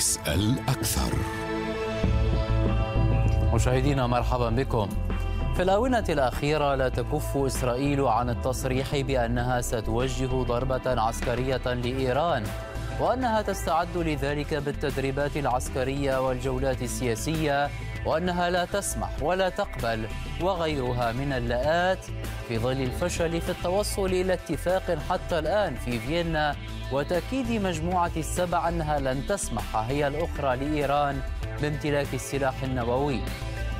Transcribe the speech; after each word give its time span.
اسأل 0.00 0.58
أكثر. 0.68 1.12
مشاهدينا 3.54 4.06
مرحبا 4.06 4.50
بكم. 4.50 4.88
في 5.56 5.62
الآونة 5.62 6.04
الأخيرة 6.08 6.74
لا 6.74 6.88
تكف 6.88 7.36
إسرائيل 7.36 8.00
عن 8.00 8.30
التصريح 8.30 8.96
بأنها 8.96 9.60
ستوجه 9.60 10.42
ضربة 10.42 11.00
عسكرية 11.00 11.74
لإيران 11.74 12.44
وأنها 13.00 13.42
تستعد 13.42 13.96
لذلك 13.96 14.54
بالتدريبات 14.54 15.36
العسكرية 15.36 16.26
والجولات 16.28 16.82
السياسية 16.82 17.70
وأنها 18.06 18.50
لا 18.50 18.64
تسمح 18.64 19.10
ولا 19.22 19.48
تقبل 19.48 20.08
وغيرها 20.40 21.12
من 21.12 21.32
اللاءات 21.32 21.98
في 22.48 22.58
ظل 22.58 22.80
الفشل 22.80 23.40
في 23.40 23.50
التوصل 23.50 24.06
إلى 24.06 24.32
اتفاق 24.32 24.98
حتى 25.10 25.38
الآن 25.38 25.74
في 25.74 25.98
فيينا. 25.98 26.56
وتأكيد 26.92 27.50
مجموعة 27.50 28.10
السبع 28.16 28.68
أنها 28.68 28.98
لن 28.98 29.26
تسمح 29.26 29.76
هي 29.76 30.06
الأخرى 30.06 30.56
لإيران 30.56 31.20
بامتلاك 31.62 32.14
السلاح 32.14 32.62
النووي. 32.62 33.20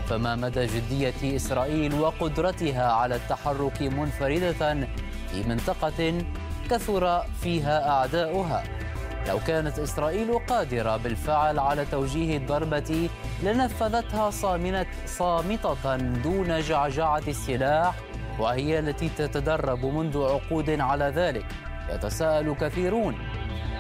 فما 0.09 0.37
مدى 0.37 0.67
جدية 0.67 1.37
إسرائيل 1.37 1.95
وقدرتها 1.95 2.93
على 2.93 3.17
التحرك 3.17 3.83
منفردة 3.83 4.87
في 5.31 5.43
منطقة 5.47 6.25
كثر 6.71 7.25
فيها 7.43 7.91
أعداؤها؟ 7.91 8.80
لو 9.29 9.39
كانت 9.47 9.79
إسرائيل 9.79 10.39
قادرة 10.39 10.97
بالفعل 10.97 11.59
على 11.59 11.85
توجيه 11.85 12.37
الضربة 12.37 13.09
لنفذتها 13.43 14.31
صامنة 14.31 14.87
صامتة 15.07 15.97
دون 15.97 16.61
جعجعة 16.61 17.23
السلاح 17.29 17.95
وهي 18.39 18.79
التي 18.79 19.09
تتدرب 19.09 19.85
منذ 19.85 20.23
عقود 20.23 20.81
على 20.81 21.05
ذلك. 21.05 21.47
يتساءل 21.95 22.55
كثيرون 22.61 23.15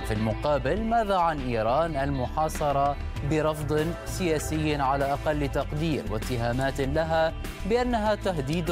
في 0.07 0.15
المقابل 0.15 0.83
ماذا 0.83 1.17
عن 1.17 1.39
إيران 1.39 1.97
المحاصرة 1.97 2.97
برفض 3.31 3.87
سياسي 4.07 4.75
على 4.75 5.13
أقل 5.13 5.49
تقدير 5.49 6.05
واتهامات 6.11 6.81
لها 6.81 7.33
بأنها 7.69 8.15
تهديد 8.15 8.71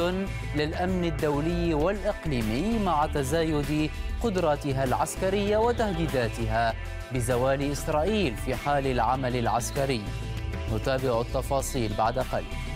للأمن 0.55 1.05
الدولي 1.05 1.73
والإقليمي 1.73 2.79
مع 2.85 3.05
تزايد 3.05 3.89
قدراتها 4.23 4.83
العسكرية 4.83 5.57
وتهديداتها 5.57 6.73
بزوال 7.13 7.71
إسرائيل 7.71 8.35
في 8.35 8.55
حال 8.55 8.87
العمل 8.87 9.35
العسكري. 9.35 10.01
نتابع 10.73 11.21
التفاصيل 11.21 11.93
بعد 11.97 12.19
قليل. 12.19 12.68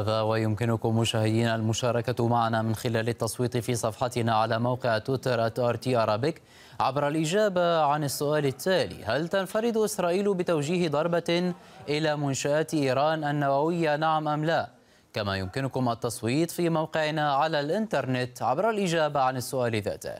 هذا 0.00 0.20
ويمكنكم 0.20 0.98
مشاهدينا 0.98 1.54
المشاركة 1.54 2.28
معنا 2.28 2.62
من 2.62 2.74
خلال 2.74 3.08
التصويت 3.08 3.56
في 3.56 3.74
صفحتنا 3.74 4.34
على 4.34 4.58
موقع 4.58 4.98
تويتر 4.98 5.48
@RT 5.50 5.86
Arabic 6.06 6.34
عبر 6.80 7.08
الإجابة 7.08 7.82
عن 7.82 8.04
السؤال 8.04 8.46
التالي 8.46 9.04
هل 9.04 9.28
تنفرد 9.28 9.76
إسرائيل 9.76 10.34
بتوجيه 10.34 10.88
ضربة 10.88 11.54
إلى 11.88 12.16
منشآت 12.16 12.74
إيران 12.74 13.24
النووية؟ 13.24 13.96
نعم 13.96 14.28
أم 14.28 14.44
لا؟ 14.44 14.68
كما 15.12 15.36
يمكنكم 15.36 15.88
التصويت 15.88 16.50
في 16.50 16.68
موقعنا 16.68 17.34
على 17.34 17.60
الإنترنت 17.60 18.42
عبر 18.42 18.70
الإجابة 18.70 19.20
عن 19.20 19.36
السؤال 19.36 19.82
ذاته. 19.82 20.14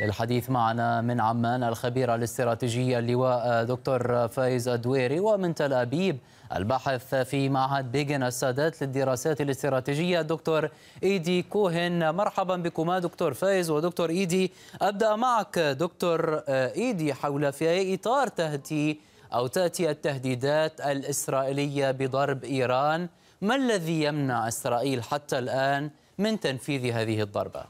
للحديث 0.00 0.50
معنا 0.50 1.00
من 1.00 1.20
عمان 1.20 1.62
الخبير 1.62 2.14
الاستراتيجي 2.14 2.98
اللواء 2.98 3.64
دكتور 3.64 4.28
فايز 4.28 4.68
الدويري 4.68 5.20
ومن 5.20 5.54
تل 5.54 5.72
أبيب 5.72 6.18
الباحث 6.56 7.14
في 7.14 7.48
معهد 7.48 7.92
بيجن 7.92 8.22
السادات 8.22 8.82
للدراسات 8.82 9.40
الاستراتيجية 9.40 10.20
دكتور 10.22 10.70
إيدي 11.02 11.42
كوهن. 11.42 12.14
مرحبا 12.14 12.56
بكما 12.56 12.98
دكتور 12.98 13.34
فايز. 13.34 13.70
ودكتور 13.70 14.10
إيدي 14.10 14.52
أبدأ 14.82 15.16
معك 15.16 15.58
دكتور 15.58 16.42
إيدي 16.48 17.14
حول 17.14 17.52
في 17.52 17.68
أي 17.68 17.94
إطار 17.94 18.28
تأتي 18.28 19.00
أو 19.34 19.46
تأتي 19.46 19.90
التهديدات 19.90 20.80
الإسرائيلية 20.80 21.90
بضرب 21.90 22.44
إيران؟ 22.44 23.08
ما 23.40 23.54
الذي 23.54 24.02
يمنع 24.02 24.48
إسرائيل 24.48 25.02
حتى 25.02 25.38
الآن 25.38 25.90
من 26.18 26.40
تنفيذ 26.40 26.92
هذه 26.92 27.22
الضربة؟ 27.22 27.64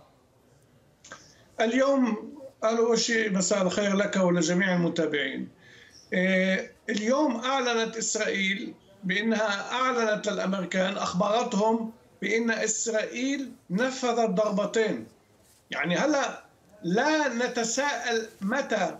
اليوم 1.60 2.32
أول 2.64 2.98
شيء 2.98 3.32
مساء 3.32 3.62
الخير 3.62 3.96
لك 3.96 4.16
ولجميع 4.16 4.74
المتابعين. 4.74 5.48
اليوم 6.90 7.40
أعلنت 7.44 7.96
إسرائيل 7.96 8.74
بأنها 9.04 9.72
أعلنت 9.72 10.28
للأمريكان 10.28 10.96
أخبرتهم 10.96 11.92
بأن 12.22 12.50
إسرائيل 12.50 13.52
نفذت 13.70 14.30
ضربتين. 14.30 15.06
يعني 15.70 15.96
هلا 15.96 16.44
لا 16.82 17.28
نتساءل 17.28 18.28
متى 18.40 18.96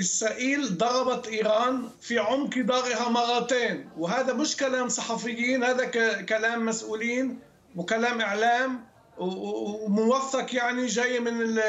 إسرائيل 0.00 0.78
ضربت 0.78 1.26
إيران 1.28 1.88
في 2.00 2.18
عمق 2.18 2.58
دارها 2.58 3.08
مرتين. 3.08 3.88
وهذا 3.98 4.32
مش 4.32 4.56
كلام 4.56 4.88
صحفيين 4.88 5.64
هذا 5.64 5.84
كلام 6.22 6.66
مسؤولين 6.66 7.38
وكلام 7.76 8.20
إعلام 8.20 8.84
وموثق 9.18 10.54
يعني 10.54 10.86
جاي 10.86 11.20
من 11.20 11.60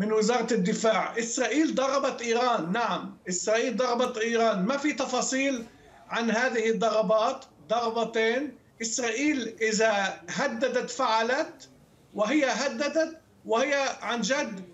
من 0.00 0.12
وزارة 0.12 0.52
الدفاع. 0.52 1.18
إسرائيل 1.18 1.74
ضربت 1.74 2.22
إيران. 2.22 2.72
نعم 2.72 3.16
إسرائيل 3.28 3.76
ضربت 3.76 4.18
إيران. 4.18 4.64
ما 4.64 4.76
في 4.76 4.92
تفاصيل 4.92 5.64
عن 6.08 6.30
هذه 6.30 6.70
الضربات؟ 6.70 7.44
ضربتين. 7.68 8.56
إسرائيل 8.82 9.56
إذا 9.62 10.20
هددت 10.28 10.90
فعلت 10.90 11.68
وهي 12.14 12.44
هددت 12.44 13.18
وهي 13.46 13.96
عن 14.02 14.20
جد 14.20 14.64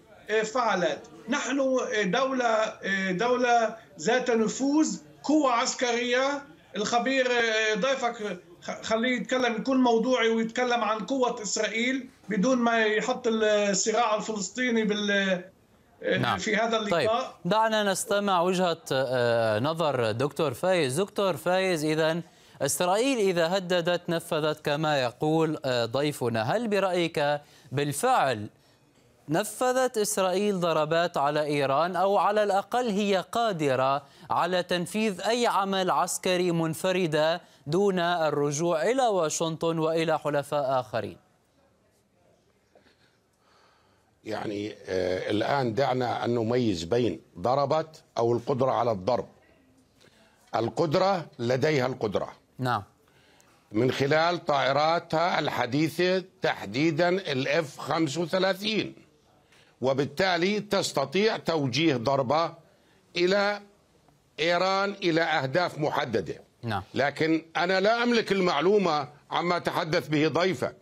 فعلت. 0.55 1.00
نحن 1.29 1.56
دولة 2.05 2.72
دولة 3.11 3.76
ذات 4.00 4.31
نفوذ 4.31 4.96
قوة 5.22 5.52
عسكرية. 5.52 6.43
الخبير 6.76 7.29
ضيفك 7.75 8.38
خليه 8.83 9.21
يتكلم 9.21 9.57
يكون 9.57 9.83
موضوعي 9.83 10.29
ويتكلم 10.29 10.85
عن 10.85 10.99
قوة 10.99 11.43
إسرائيل 11.43 12.09
بدون 12.29 12.59
ما 12.59 12.85
يحط 12.85 13.27
الصراع 13.27 14.17
الفلسطيني 14.17 14.85
بال 14.85 15.43
نعم. 16.21 16.39
في 16.39 16.57
هذا 16.57 16.77
اللقاء. 16.77 17.07
طيب 17.07 17.31
دعنا 17.45 17.83
نستمع 17.83 18.41
وجهة 18.41 18.79
نظر 19.59 20.13
دكتور 20.13 20.55
فايز. 20.55 21.01
دكتور 21.01 21.37
فايز 21.37 21.85
إذا 21.85 22.21
إسرائيل 22.63 23.19
إذا 23.19 23.57
هددت 23.57 24.11
نفذت 24.11 24.65
كما 24.65 25.03
يقول 25.03 25.59
ضيفنا. 25.67 26.43
هل 26.43 26.69
برأيك 26.69 27.41
بالفعل 27.73 28.49
نفذت 29.29 29.99
إسرائيل 29.99 30.61
ضربات 30.61 31.17
على 31.17 31.43
إيران 31.45 31.97
أو 31.97 32.19
على 32.19 32.43
الأقل 32.43 32.89
هي 32.89 33.25
قادرة 33.33 34.03
على 34.31 34.63
تنفيذ 34.63 35.21
أي 35.21 35.47
عمل 35.47 35.91
عسكري 35.91 36.53
منفردة 36.53 37.41
دون 37.67 37.99
الرجوع 37.99 38.83
إلى 38.83 39.03
واشنطن 39.03 39.79
وإلى 39.79 40.19
حلفاء 40.19 40.81
آخرين. 40.81 41.17
يعني 44.25 44.73
آه 44.73 45.31
الآن 45.31 45.75
دعنا 45.75 46.25
أن 46.25 46.35
نميز 46.35 46.85
بين 46.85 47.21
ضربت 47.39 48.03
أو 48.19 48.33
القدرة 48.33 48.71
على 48.71 48.93
الضرب. 48.93 49.27
القدرة 50.55 51.27
لديها 51.39 51.87
القدرة. 51.87 52.33
نعم. 52.59 52.83
من 53.73 53.93
خلال 53.93 54.45
طائراتها 54.45 55.39
الحديثة 55.39 56.25
تحديدا 56.43 57.09
الاف 57.09 57.79
35 57.79 58.95
وبالتالي 59.81 60.61
تستطيع 60.61 61.37
توجيه 61.37 61.97
ضربة 61.97 62.55
إلى 63.17 63.61
إيران 64.41 64.91
إلى 64.91 65.23
أهداف 65.23 65.79
محددة. 65.79 66.45
نعم. 66.67 66.83
لكن 66.95 67.45
أنا 67.57 67.81
لا 67.81 68.03
أملك 68.03 68.33
المعلومة 68.33 69.09
عما 69.31 69.59
تحدث 69.59 70.09
به 70.09 70.29
ضيفك. 70.29 70.77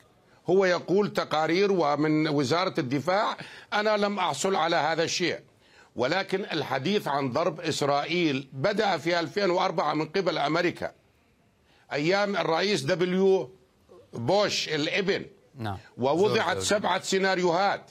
هو 0.50 0.64
يقول 0.64 1.12
تقارير 1.12 1.72
ومن 1.72 2.28
وزارة 2.28 2.74
الدفاع 2.78 3.36
أنا 3.72 3.96
لم 3.96 4.18
أحصل 4.18 4.56
على 4.56 4.76
هذا 4.76 5.02
الشيء. 5.02 5.38
ولكن 5.96 6.40
الحديث 6.52 7.08
عن 7.08 7.32
ضرب 7.32 7.60
إسرائيل 7.60 8.48
بدأ 8.52 8.96
في 8.96 9.20
2004 9.20 9.94
من 9.94 10.06
قبل 10.06 10.38
أمريكا. 10.38 10.92
أيام 11.92 12.36
الرئيس 12.36 12.82
دبليو 12.82 13.50
بوش 14.12 14.68
الابن 14.68 15.26
نعم. 15.58 15.78
ووضعت 15.98 16.58
سبعة 16.58 17.02
سيناريوهات. 17.02 17.90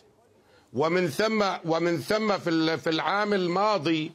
ومن 0.73 1.07
ثم 1.07 1.43
ومن 1.65 1.97
ثم 1.99 2.37
في 2.37 2.77
في 2.77 2.89
العام 2.89 3.33
الماضي 3.33 4.11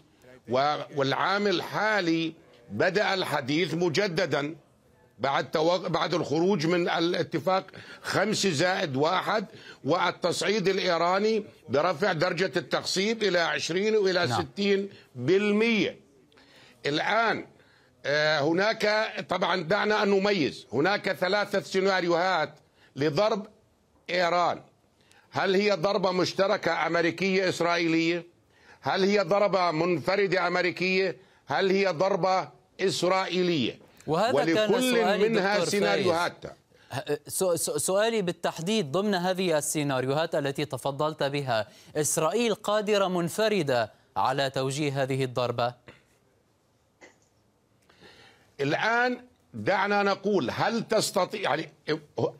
والعام 0.96 1.46
الحالي 1.46 2.32
بدأ 2.70 3.14
الحديث 3.14 3.74
مجددا 3.74 4.56
بعد 5.18 5.56
بعد 5.88 6.14
الخروج 6.14 6.66
من 6.66 6.88
الاتفاق. 6.88 7.66
خمس 8.02 8.46
زائد 8.46 8.96
واحد 8.96 9.46
والتصعيد 9.84 10.68
الإيراني 10.68 11.44
برفع 11.68 12.12
درجة 12.12 12.52
التخصيب 12.56 13.22
إلى 13.22 13.38
20 13.38 13.96
وإلى 13.96 14.26
نعم. 14.26 14.46
60 14.56 14.88
بالمية. 15.14 15.98
الآن 16.86 17.46
آه، 18.06 18.40
هناك 18.40 19.14
طبعا 19.28 19.62
دعنا 19.62 20.02
أن 20.02 20.10
نميز. 20.10 20.66
هناك 20.72 21.12
ثلاثة 21.12 21.60
سيناريوهات 21.60 22.54
لضرب 22.96 23.46
إيران. 24.10 24.62
هل 25.30 25.54
هي 25.54 25.70
ضربة 25.72 26.12
مشتركة 26.12 26.86
أمريكية 26.86 27.48
إسرائيلية؟ 27.48 28.26
هل 28.80 29.04
هي 29.04 29.18
ضربة 29.18 29.70
منفردة 29.70 30.46
أمريكية؟ 30.46 31.16
هل 31.46 31.70
هي 31.70 31.86
ضربة 31.86 32.57
إسرائيلية. 32.80 33.78
وهذا 34.06 34.32
ولكل 34.34 34.94
كان 34.94 35.20
منها 35.20 35.64
سيناريوهات 35.64 36.44
سؤالي 37.76 38.22
بالتحديد 38.22 38.92
ضمن 38.92 39.14
هذه 39.14 39.58
السيناريوهات 39.58 40.34
التي 40.34 40.64
تفضلت 40.64 41.22
بها 41.22 41.68
إسرائيل 41.96 42.54
قادرة 42.54 43.08
منفردة 43.08 43.92
على 44.16 44.50
توجيه 44.50 45.02
هذه 45.02 45.24
الضربة؟ 45.24 45.74
الآن 48.60 49.24
دعنا 49.54 50.02
نقول 50.02 50.50
هل 50.50 50.82
تستطيع 50.88 51.40
يعني 51.40 51.70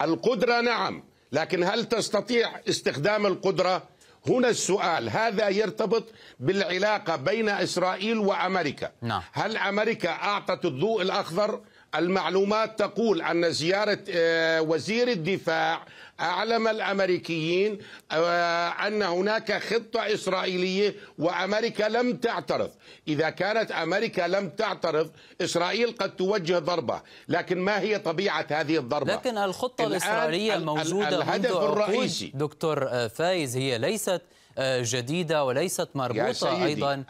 القدرة 0.03 0.61
نعم 0.61 1.05
لكن 1.33 1.65
هل 1.65 1.85
تستطيع 1.85 2.61
استخدام 2.69 3.27
القدرة؟ 3.27 3.83
هنا 4.29 4.49
السؤال 4.49 5.11
هذا 5.11 5.49
يرتبط 5.49 6.05
بالعلاقة 6.41 7.17
بين 7.17 7.49
إسرائيل 7.49 8.19
وأمريكا 8.19 8.91
نعم. 9.03 9.23
هل 9.33 9.57
أمريكا 9.57 10.11
أعطت 10.11 10.65
الضوء 10.65 11.03
الأخضر 11.03 11.61
المعلومات 11.95 12.79
تقول 12.79 13.23
أن 13.23 13.53
زيارة 13.53 13.99
آه، 14.11 14.61
وزير 14.63 15.09
الدفاع 15.09 15.85
أعلم 16.21 16.69
الأمريكيين 16.69 17.79
آه، 18.13 18.69
أن 18.69 19.03
هناك 19.03 19.63
خطة 19.63 20.15
إسرائيلية 20.15 20.95
وأمريكا 21.19 21.85
لم 21.85 22.17
تعترض. 22.17 22.71
إذا 23.09 23.31
كانت 23.31 23.73
أمريكا 23.73 24.23
لم 24.23 24.49
تعترض 24.51 25.11
إسرائيل 25.41 25.91
قد 25.99 26.17
توجه 26.17 26.59
ضربة 26.59 27.03
لكن 27.29 27.59
ما 27.59 27.81
هي 27.81 27.99
طبيعة 27.99 28.47
هذه 28.51 28.79
الضربة؟ 28.79 29.13
لكن 29.13 29.39
الخطة 29.39 29.87
الإسرائيلية 29.87 30.55
الموجودة 30.55 31.09
الهدف 31.09 31.57
الرئيسي. 31.57 32.33
دكتور 32.35 32.89
آه، 32.89 33.07
فايز 33.07 33.57
هي 33.57 33.79
ليست 33.79 34.23
جديدة 34.61 35.45
وليست 35.45 35.89
مربوطة 35.95 36.65
أيضا 36.65 37.05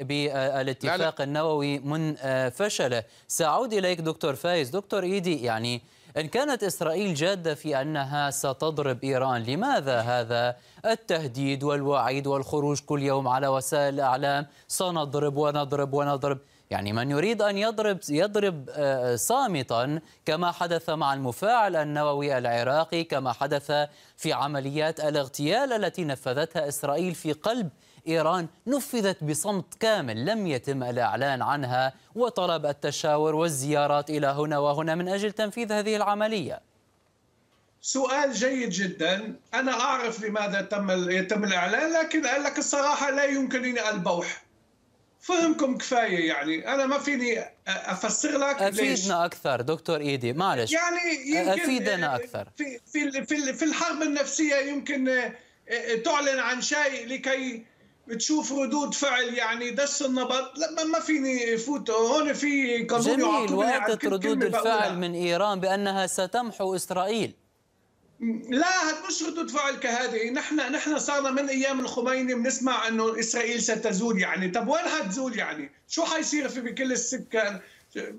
بالاتفاق 0.00 1.20
النووي 1.20 1.78
من 1.78 2.14
فشله 2.50 3.04
سأعود 3.28 3.72
إليك 3.72 4.00
دكتور 4.00 4.34
فايز. 4.34 4.70
دكتور 4.70 5.02
إيدي 5.02 5.42
يعني 5.42 5.82
إن 6.16 6.28
كانت 6.28 6.62
إسرائيل 6.62 7.14
جادة 7.14 7.54
في 7.54 7.80
أنها 7.80 8.30
ستضرب 8.30 9.04
إيران 9.04 9.42
لماذا 9.42 10.00
هذا؟ 10.00 10.56
التهديد 10.86 11.64
والوعيد 11.64 12.26
والخروج 12.26 12.80
كل 12.80 13.02
يوم 13.02 13.28
على 13.28 13.48
وسائل 13.48 13.94
الإعلام 13.94 14.46
سنضرب 14.68 15.36
ونضرب 15.36 15.94
ونضرب. 15.94 16.38
يعني 16.70 16.92
من 16.92 17.10
يريد 17.10 17.42
أن 17.42 17.58
يضرب 17.58 17.98
يضرب 18.08 18.70
آه، 18.70 19.16
صامتا 19.16 20.00
كما 20.24 20.52
حدث 20.52 20.90
مع 20.90 21.14
المفاعل 21.14 21.76
النووي 21.76 22.38
العراقي 22.38 23.04
كما 23.04 23.32
حدث 23.32 23.72
في 24.16 24.32
عمليات 24.32 25.00
الاغتيال 25.00 25.72
التي 25.72 26.04
نفذتها 26.04 26.68
إسرائيل 26.68 27.14
في 27.14 27.32
قلب 27.32 27.70
إيران 28.08 28.48
نفذت 28.66 29.24
بصمت 29.24 29.74
كامل 29.80 30.26
لم 30.26 30.46
يتم 30.46 30.82
الإعلان 30.82 31.42
عنها 31.42 31.92
وطلب 32.14 32.66
التشاور 32.66 33.34
والزيارات 33.34 34.10
إلى 34.10 34.26
هنا 34.26 34.58
وهنا 34.58 34.94
من 34.94 35.08
أجل 35.08 35.32
تنفيذ 35.32 35.72
هذه 35.72 35.96
العملية. 35.96 36.60
سؤال 37.80 38.32
جيد 38.32 38.70
جدا. 38.70 39.36
أنا 39.54 39.80
أعرف 39.80 40.24
لماذا 40.24 40.60
تم 40.60 41.10
يتم 41.10 41.44
الإعلان 41.44 41.92
لكن 41.92 42.26
أقول 42.26 42.44
لك 42.44 42.58
الصراحة 42.58 43.10
لا 43.10 43.24
يمكنني 43.24 43.90
البوح. 43.90 44.42
فهمكم 45.20 45.78
كفاية 45.78 46.28
يعني. 46.28 46.74
أنا 46.74 46.86
ما 46.86 46.98
فيني 46.98 47.44
أفسر 47.66 48.38
لك 48.38 48.62
أفيدنا 48.62 48.90
ليش. 48.90 49.10
أكثر 49.10 49.60
دكتور 49.60 50.00
إيدي. 50.00 50.32
معلش. 50.32 50.72
يعني 50.72 50.96
يمكن 51.26 51.60
أفيدنا 51.60 52.16
أكثر. 52.16 52.48
في 52.56 52.80
في 52.92 53.52
في, 53.52 53.64
الحرب 53.64 54.02
النفسية 54.02 54.56
يمكن 54.56 55.08
آه، 55.08 55.32
آه، 55.68 55.94
تعلن 56.04 56.38
عن 56.38 56.60
شيء 56.60 57.06
لكي 57.06 57.64
تشوف 58.18 58.52
ردود 58.52 58.94
فعل 58.94 59.34
يعني 59.34 59.70
دس 59.70 60.02
النبض. 60.02 60.44
لا 60.56 60.84
ما 60.84 61.00
فيني 61.00 61.56
فوت. 61.56 61.90
هون 61.90 62.32
في 62.32 62.82
قانون 62.84 63.16
جميل 63.16 63.54
واتت 63.54 64.04
ردود 64.04 64.44
الفعل 64.44 64.98
من 64.98 65.14
إيران 65.14 65.60
بأنها 65.60 66.06
ستمحو 66.06 66.76
إسرائيل. 66.76 67.34
لا 68.48 68.88
هاد 68.88 68.94
مش 69.08 69.22
ردود 69.22 69.50
فعل 69.50 69.74
كهذه 69.74 70.30
نحن 70.30 70.56
نحن 70.56 70.98
صارنا 70.98 71.30
من 71.30 71.48
أيام 71.48 71.80
الخميني 71.80 72.34
بنسمع 72.34 72.88
إنه 72.88 73.20
إسرائيل 73.20 73.62
ستزول 73.62 74.20
يعني. 74.20 74.48
طب 74.48 74.68
وين 74.68 74.82
حتزول 74.82 75.38
يعني؟ 75.38 75.70
شو 75.88 76.04
حيصير 76.04 76.48
في 76.48 76.60
بكل 76.60 76.92
السكان؟ 76.92 77.60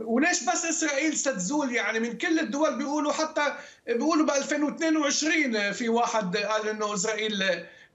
وليش 0.02 0.44
بس 0.44 0.66
إسرائيل 0.66 1.18
ستزول 1.18 1.76
يعني؟ 1.76 2.00
من 2.00 2.18
كل 2.18 2.40
الدول 2.40 2.78
بيقولوا 2.78 3.12
حتى 3.12 3.54
بيقولوا 3.88 4.26
ب 4.26 4.30
2022 4.30 5.72
في 5.72 5.90
واحد 5.90 6.38
قال 6.38 6.70
إنه 6.70 6.94
إسرائيل 6.94 7.44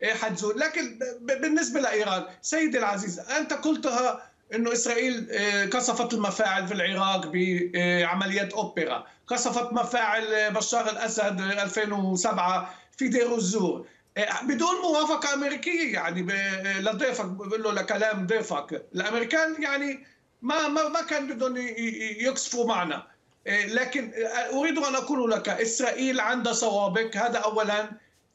حتزول 0.04 0.60
لكن 0.60 0.98
بالنسبة 1.20 1.80
لإيران 1.80 2.24
سيدي 2.42 2.78
العزيز 2.78 3.20
أنت 3.20 3.52
قلتها 3.52 4.30
إنه 4.54 4.72
إسرائيل 4.72 5.28
آه، 5.30 5.66
قصفت 5.66 6.14
المفاعل 6.14 6.66
في 6.68 6.74
العراق 6.74 7.26
بعمليات 7.26 8.52
أوبرا، 8.52 9.06
قصفت 9.26 9.72
مفاعل 9.72 10.52
بشار 10.54 10.90
الأسد 10.90 11.40
2007 11.40 12.74
في 12.96 13.08
دير 13.08 13.34
الزور. 13.34 13.86
بدون 14.42 14.74
موافقة 14.82 15.34
أمريكية 15.34 15.92
يعني 15.94 16.22
لضيفك 16.80 17.24
بقول 17.24 17.62
له 17.62 17.72
لكلام 17.72 18.26
ضيفك، 18.26 18.86
الأمريكان 18.94 19.62
يعني 19.62 20.06
ما 20.42 20.68
ما 20.68 20.88
ما 20.88 21.02
كان 21.02 21.26
بدهم 21.26 21.56
يقصفوا 22.20 22.66
معنا. 22.66 23.06
لكن 23.46 24.12
أريد 24.52 24.78
أن 24.78 24.94
أقول 24.94 25.30
لك 25.30 25.48
إسرائيل 25.48 26.20
عندها 26.20 26.52
سوابق. 26.52 27.16
هذا 27.16 27.38
اولا. 27.38 27.90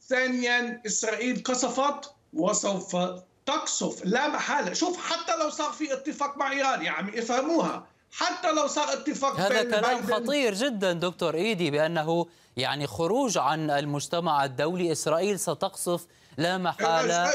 ثانيا 0.10 0.82
إسرائيل 0.86 1.44
قصفت 1.44 2.14
وسوف 2.34 2.98
تقصف 3.46 4.06
لا 4.06 4.28
محالة. 4.28 4.74
شوف 4.74 4.98
حتى 4.98 5.36
لو 5.36 5.50
صار 5.50 5.72
في 5.72 5.94
اتفاق 5.94 6.38
مع 6.38 6.52
إيران 6.52 6.82
يا 6.82 6.92
عمي 6.92 7.20
افهموها. 7.20 7.88
حتى 8.12 8.52
لو 8.52 8.68
صار 8.68 8.94
اتفاق 8.94 9.40
هذا 9.40 9.64
كلام 9.64 10.08
خطير 10.08 10.54
جدا 10.54 10.94
دكتور 10.94 11.36
إيدي 11.36 11.72
بأنه 11.72 12.26
يعني 12.58 12.88
خروج 12.88 13.38
عن 13.38 13.70
المجتمع 13.70 14.46
الدولي. 14.46 14.92
إسرائيل 14.92 15.40
ستقصف. 15.40 16.06
لا 16.38 16.58
محالة. 16.58 17.32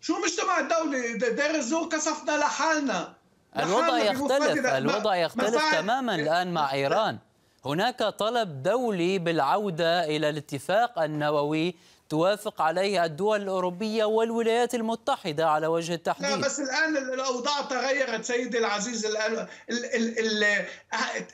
شو 0.00 0.16
المجتمع 0.16 0.58
الدولي؟ 0.58 1.12
دير 1.12 1.54
الزور 1.54 1.82
قصفنا 1.82 2.36
لحالنا. 2.36 3.14
الوضع 3.58 3.98
يختلف. 3.98 4.66
الوضع 4.66 5.16
يختلف 5.16 5.62
تماما 5.72 6.14
الآن 6.14 6.52
مع 6.52 6.72
إيران. 6.72 7.18
هناك 7.68 8.02
طلب 8.02 8.62
دولي 8.62 9.18
بالعودة 9.18 10.04
إلى 10.04 10.28
الاتفاق 10.28 10.98
النووي 10.98 11.74
توافق 12.08 12.62
عليه 12.62 13.04
الدول 13.04 13.42
الأوروبية 13.42 14.04
والولايات 14.04 14.74
المتحدة 14.74 15.50
على 15.50 15.66
وجه 15.66 15.94
التحديد. 15.94 16.30
لا 16.30 16.36
بس 16.36 16.60
الآن 16.60 16.96
الأوضاع 16.96 17.60
تغيرت 17.60 18.24
سيدي 18.24 18.58
العزيز. 18.58 19.06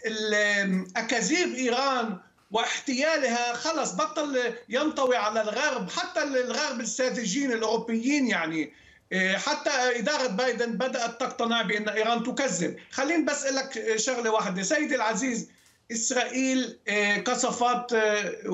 الآن 0.07 0.87
أكاذيب 0.97 1.55
إيران 1.55 2.19
واحتيالها 2.51 3.53
خلص 3.55 3.95
بطل 3.95 4.55
ينطوي 4.69 5.17
على 5.17 5.41
الغرب 5.43 5.91
حتى 5.91 6.23
الغرب 6.23 6.81
الاستراتيجيين 6.81 7.53
الأوروبيين 7.53 8.27
يعني. 8.27 8.73
إيه، 9.13 9.37
حتى 9.37 9.71
إدارة 9.71 10.27
بايدن 10.27 10.73
بدأت 10.73 11.21
تقتنع 11.21 11.63
بأن 11.63 11.89
إيران 11.89 12.23
تكذب. 12.23 12.77
خليني 12.91 13.25
بس 13.25 13.47
لك 13.47 13.97
شغلة 13.97 14.31
واحدة. 14.31 14.63
سيدي 14.63 14.95
العزيز 14.95 15.51
إسرائيل 15.95 16.79
إيه، 16.89 17.25
قصفت 17.25 17.93
إيه، 17.93 18.49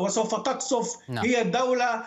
وسوف 0.00 0.34
تقصف 0.34 0.96
نعم. 1.08 1.24
هي 1.24 1.44
دولة 1.44 2.02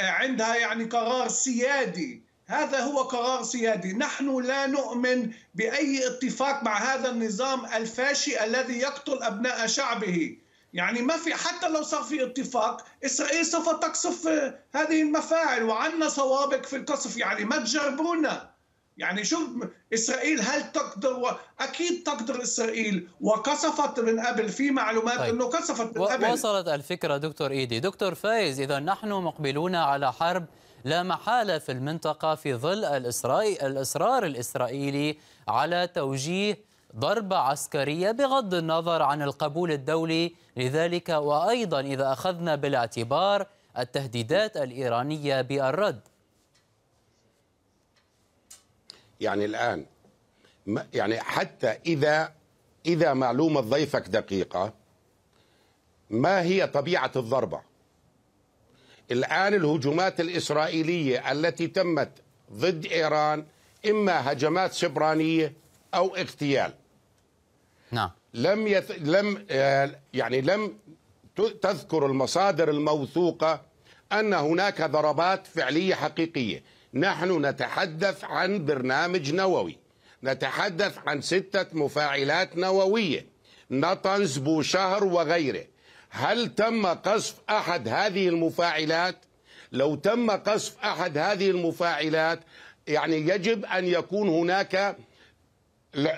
عندها 0.00 0.56
يعني 0.56 0.84
قرار 0.84 1.28
سيادي. 1.28 2.22
هذا 2.46 2.80
هو 2.80 2.98
قرار 3.02 3.42
سيادي. 3.42 3.92
نحن 3.92 4.42
لا 4.42 4.66
نؤمن 4.66 5.30
بأي 5.54 6.06
اتفاق 6.06 6.62
مع 6.62 6.78
هذا 6.78 7.10
النظام 7.10 7.66
الفاشي 7.66 8.44
الذي 8.44 8.78
يقتل 8.78 9.22
أبناء 9.22 9.66
شعبه. 9.66 10.36
يعني 10.72 11.02
ما 11.02 11.16
في 11.16 11.34
حتى 11.34 11.68
لو 11.68 11.82
صار 11.82 12.02
في 12.02 12.24
اتفاق 12.24 12.86
إسرائيل 13.04 13.46
سوف 13.46 13.68
تقصف 13.68 14.26
هذه 14.74 15.02
المفاعل. 15.02 15.62
وعندنا 15.62 16.08
سوابق 16.08 16.66
في 16.66 16.76
القصف. 16.76 17.16
يعني 17.16 17.44
ما 17.44 17.56
تجربونا. 17.56 18.51
يعني 18.98 19.24
شوف 19.24 19.48
إسرائيل 19.94 20.40
هل 20.40 20.72
تقدر 20.72 21.38
أكيد 21.60 22.02
تقدر 22.02 22.42
إسرائيل. 22.42 23.08
وقصفت 23.20 24.00
من 24.00 24.20
قبل 24.20 24.48
في 24.48 24.70
معلومات 24.70 25.18
طيب. 25.18 25.34
إنه 25.34 25.44
قصفت 25.44 25.96
من 25.98 26.04
قبل. 26.04 26.30
وصلت 26.30 26.68
الفكرة 26.68 27.16
دكتور 27.16 27.50
إيدي. 27.50 27.80
دكتور 27.80 28.14
فايز 28.14 28.60
إذا 28.60 28.78
نحن 28.78 29.08
مقبلون 29.08 29.74
على 29.74 30.12
حرب 30.12 30.44
لا 30.84 31.02
محالة 31.02 31.58
في 31.58 31.72
المنطقة 31.72 32.34
في 32.34 32.54
ظل 32.54 32.84
الإصرار 32.84 34.26
الإسرائيلي 34.26 35.18
على 35.48 35.86
توجيه 35.86 36.58
ضربة 36.96 37.36
عسكرية 37.36 38.10
بغض 38.10 38.54
النظر 38.54 39.02
عن 39.02 39.22
القبول 39.22 39.72
الدولي 39.72 40.34
لذلك. 40.56 41.08
وأيضا 41.08 41.80
إذا 41.80 42.12
أخذنا 42.12 42.54
بالاعتبار 42.54 43.46
التهديدات 43.78 44.56
الإيرانية 44.56 45.40
بالرد. 45.40 46.00
يعني 49.22 49.44
الآن. 49.44 49.86
يعني 50.92 51.20
حتى 51.20 51.68
إذا 51.86 52.32
إذا 52.86 53.12
معلومة 53.12 53.60
ضيفك 53.60 54.08
دقيقة 54.08 54.74
ما 56.10 56.42
هي 56.42 56.66
طبيعة 56.66 57.12
الضربة؟ 57.16 57.60
الآن 59.10 59.54
الهجومات 59.54 60.20
الإسرائيلية 60.20 61.32
التي 61.32 61.66
تمت 61.66 62.10
ضد 62.52 62.86
إيران 62.86 63.46
إما 63.90 64.32
هجمات 64.32 64.72
سبرانية 64.72 65.52
أو 65.94 66.16
اغتيال. 66.16 66.74
نعم. 67.90 68.10
لم 68.34 68.66
يث... 68.66 68.90
لم 68.90 69.46
آه، 69.50 70.00
يعني 70.14 70.40
لم 70.40 70.78
تذكر 71.36 72.06
المصادر 72.06 72.70
الموثوقة 72.70 73.62
أن 74.12 74.34
هناك 74.34 74.82
ضربات 74.82 75.46
فعلية 75.46 75.94
حقيقية. 75.94 76.62
نحن 76.94 77.46
نتحدث 77.46 78.24
عن 78.24 78.64
برنامج 78.64 79.32
نووي. 79.34 79.78
نتحدث 80.24 80.98
عن 81.06 81.20
ستة 81.20 81.66
مفاعلات 81.78 82.56
نووية. 82.56 83.26
نطنز 83.70 84.38
بوشهر 84.38 85.04
وغيره. 85.04 85.64
هل 86.10 86.54
تم 86.54 86.86
قصف 86.86 87.34
أحد 87.50 87.88
هذه 87.88 88.28
المفاعلات؟ 88.28 89.16
لو 89.72 89.94
تم 89.94 90.30
قصف 90.30 90.84
أحد 90.84 91.18
هذه 91.18 91.50
المفاعلات 91.50 92.40
يعني 92.86 93.16
يجب 93.16 93.64
أن 93.64 93.84
يكون 93.84 94.28
هناك 94.28 94.96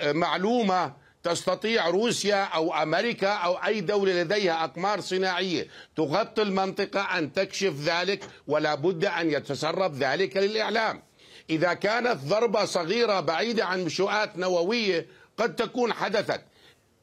معلومة 0.05 0.93
تستطيع 1.25 1.89
روسيا 1.89 2.45
أو 2.45 2.75
أمريكا 2.75 3.29
أو 3.29 3.55
أي 3.55 3.81
دولة 3.81 4.23
لديها 4.23 4.65
أقمار 4.65 5.01
صناعية 5.01 5.67
تغطي 5.97 6.43
المنطقة 6.43 7.19
أن 7.19 7.33
تكشف 7.33 7.75
ذلك 7.81 8.25
ولا 8.47 8.75
بد 8.75 9.05
أن 9.05 9.31
يتسرب 9.31 9.95
ذلك 9.95 10.37
للإعلام. 10.37 11.03
إذا 11.51 11.75
كانت 11.75 12.17
ضربة 12.25 12.65
صغيرة 12.65 13.21
بعيدة 13.21 13.65
عن 13.65 13.85
مشوئات 13.85 14.39
نووية 14.39 15.07
قد 15.37 15.57
تكون 15.57 15.93
حدثت. 15.93 16.41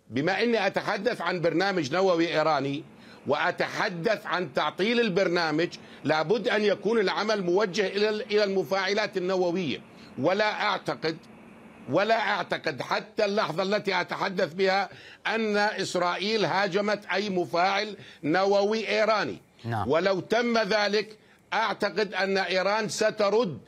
بما 0.09 0.43
أني 0.43 0.67
أتحدث 0.67 1.21
عن 1.21 1.41
برنامج 1.41 1.93
نووي 1.93 2.27
إيراني 2.27 2.83
وأتحدث 3.27 4.25
عن 4.25 4.53
تعطيل 4.53 4.99
البرنامج 4.99 5.69
لابد 6.03 6.47
أن 6.47 6.63
يكون 6.63 6.99
العمل 6.99 7.43
موجه 7.43 7.87
إلى 7.87 8.43
المفاعلات 8.43 9.17
النووية. 9.17 9.81
ولا 10.19 10.63
أعتقد 10.63 11.17
ولا 11.91 12.19
أعتقد 12.19 12.81
حتى 12.81 13.25
اللحظة 13.25 13.63
التي 13.63 14.01
أتحدث 14.01 14.53
بها 14.53 14.89
أن 15.27 15.57
إسرائيل 15.57 16.45
هاجمت 16.45 17.05
أي 17.05 17.29
مفاعل 17.29 17.97
نووي 18.23 18.87
إيراني. 18.89 19.37
نعم. 19.63 19.89
ولو 19.89 20.19
تم 20.19 20.57
ذلك 20.57 21.17
أعتقد 21.53 22.13
أن 22.13 22.37
إيران 22.37 22.89
سترد 22.89 23.59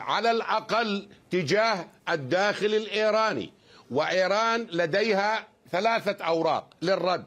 على 0.00 0.30
الأقل 0.30 1.08
تجاه 1.30 1.86
الداخل 2.08 2.66
الإيراني. 2.66 3.52
وإيران 3.90 4.66
لديها 4.72 5.46
ثلاثة 5.72 6.24
أوراق 6.24 6.70
للرد. 6.82 7.24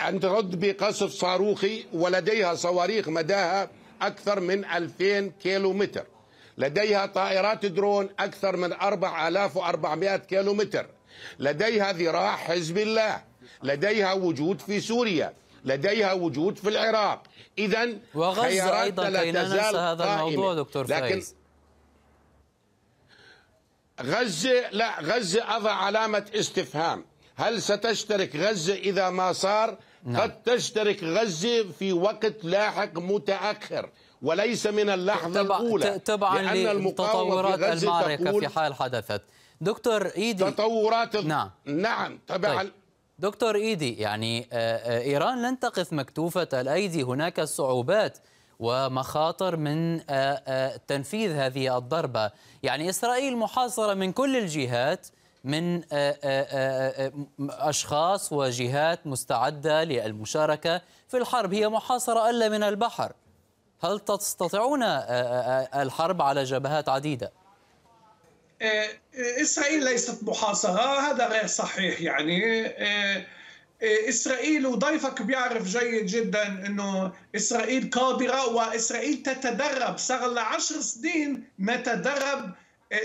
أن 0.00 0.20
ترد 0.20 0.60
بقصف 0.60 1.10
صاروخي 1.10 1.84
ولديها 1.92 2.54
صواريخ 2.54 3.08
مداها 3.08 3.70
أكثر 4.02 4.40
من 4.40 4.64
2000 4.64 5.32
كيلو 5.42 5.72
متر 5.72 6.04
لديها 6.58 7.06
طائرات 7.06 7.66
درون 7.66 8.08
أكثر 8.18 8.56
من 8.56 8.72
4400 8.72 10.16
كيلومتر. 10.16 10.86
لديها 11.38 11.92
ذراع 11.92 12.36
حزب 12.36 12.78
الله. 12.78 13.22
لديها 13.62 14.12
وجود 14.12 14.60
في 14.60 14.80
سوريا. 14.80 15.34
لديها 15.64 16.12
وجود 16.12 16.58
في 16.58 16.68
العراق. 16.68 17.22
إذا 17.58 17.88
وغزة 18.14 18.82
أيضا 18.82 19.10
لا 19.10 19.30
ننسى 19.30 19.60
هذا 19.78 20.14
الموضوع 20.14 20.54
دكتور 20.54 20.84
لكن 20.84 21.00
فايز. 21.00 21.34
غزة 24.02 24.70
لا 24.70 25.00
غزة 25.00 25.56
أضع 25.56 25.72
علامة 25.72 26.26
استفهام. 26.34 27.04
هل 27.36 27.62
ستشترك 27.62 28.36
غزة 28.36 28.74
إذا 28.74 29.10
ما 29.10 29.32
صار؟ 29.32 29.78
نعم. 30.04 30.20
قد 30.20 30.42
تشترك 30.42 31.04
غزة 31.04 31.72
في 31.72 31.92
وقت 31.92 32.44
لاحق 32.44 32.98
متأخر. 32.98 33.90
وليس 34.22 34.66
من 34.66 34.90
اللحظة 34.90 35.42
تبع 35.42 35.60
الأولى 35.60 35.98
تبعا 35.98 36.54
لتطورات 36.54 37.62
المعركة 37.62 38.40
في 38.40 38.48
حال 38.48 38.74
حدثت. 38.74 39.22
دكتور 39.60 40.06
إيدي 40.06 40.44
تطورات 40.44 41.16
نعم. 41.16 41.50
نعم 41.64 42.18
تبعا 42.26 42.62
طيب. 42.62 42.72
دكتور 43.18 43.54
إيدي 43.54 43.94
يعني 43.94 44.48
آه، 44.52 44.76
آه، 44.76 45.00
إيران 45.00 45.42
لن 45.42 45.58
تقف 45.58 45.92
مكتوفة 45.92 46.48
الأيدي 46.52 47.02
هناك 47.02 47.40
صعوبات 47.40 48.18
ومخاطر 48.58 49.56
من 49.56 50.00
آه، 50.10 50.76
تنفيذ 50.76 51.32
هذه 51.32 51.78
الضربة. 51.78 52.30
يعني 52.62 52.90
إسرائيل 52.90 53.36
محاصرة 53.36 53.94
من 53.94 54.12
كل 54.12 54.36
الجهات 54.36 55.06
من 55.44 55.82
أشخاص 57.50 58.32
وجهات 58.32 59.06
مستعدة 59.06 59.84
للمشاركة 59.84 60.80
في 61.08 61.16
الحرب. 61.16 61.54
هي 61.54 61.68
محاصرة 61.68 62.30
ألا 62.30 62.48
من 62.48 62.62
البحر. 62.62 63.12
هل 63.84 64.00
تستطيعون 64.00 64.82
آه، 64.82 64.86
آه، 64.86 65.68
آه، 65.72 65.82
الحرب 65.82 66.22
على 66.22 66.44
جبهات 66.44 66.88
عديدة؟ 66.88 67.32
إسرائيل 69.14 69.84
ليست 69.84 70.22
محاصرة 70.22 71.00
هذا 71.00 71.28
غير 71.28 71.46
صحيح 71.46 72.00
يعني 72.00 72.66
إسرائيل 73.82 74.66
وضيفك 74.66 75.22
بيعرف 75.22 75.66
جيد 75.66 76.06
جدا 76.06 76.46
أنه 76.46 77.12
إسرائيل 77.36 77.90
قادرة 77.90 78.48
وإسرائيل 78.48 79.22
تتدرب 79.22 79.98
صار 79.98 80.26
لها 80.26 80.42
عشر 80.42 80.80
سنين 80.80 81.44
نتدرب 81.60 82.54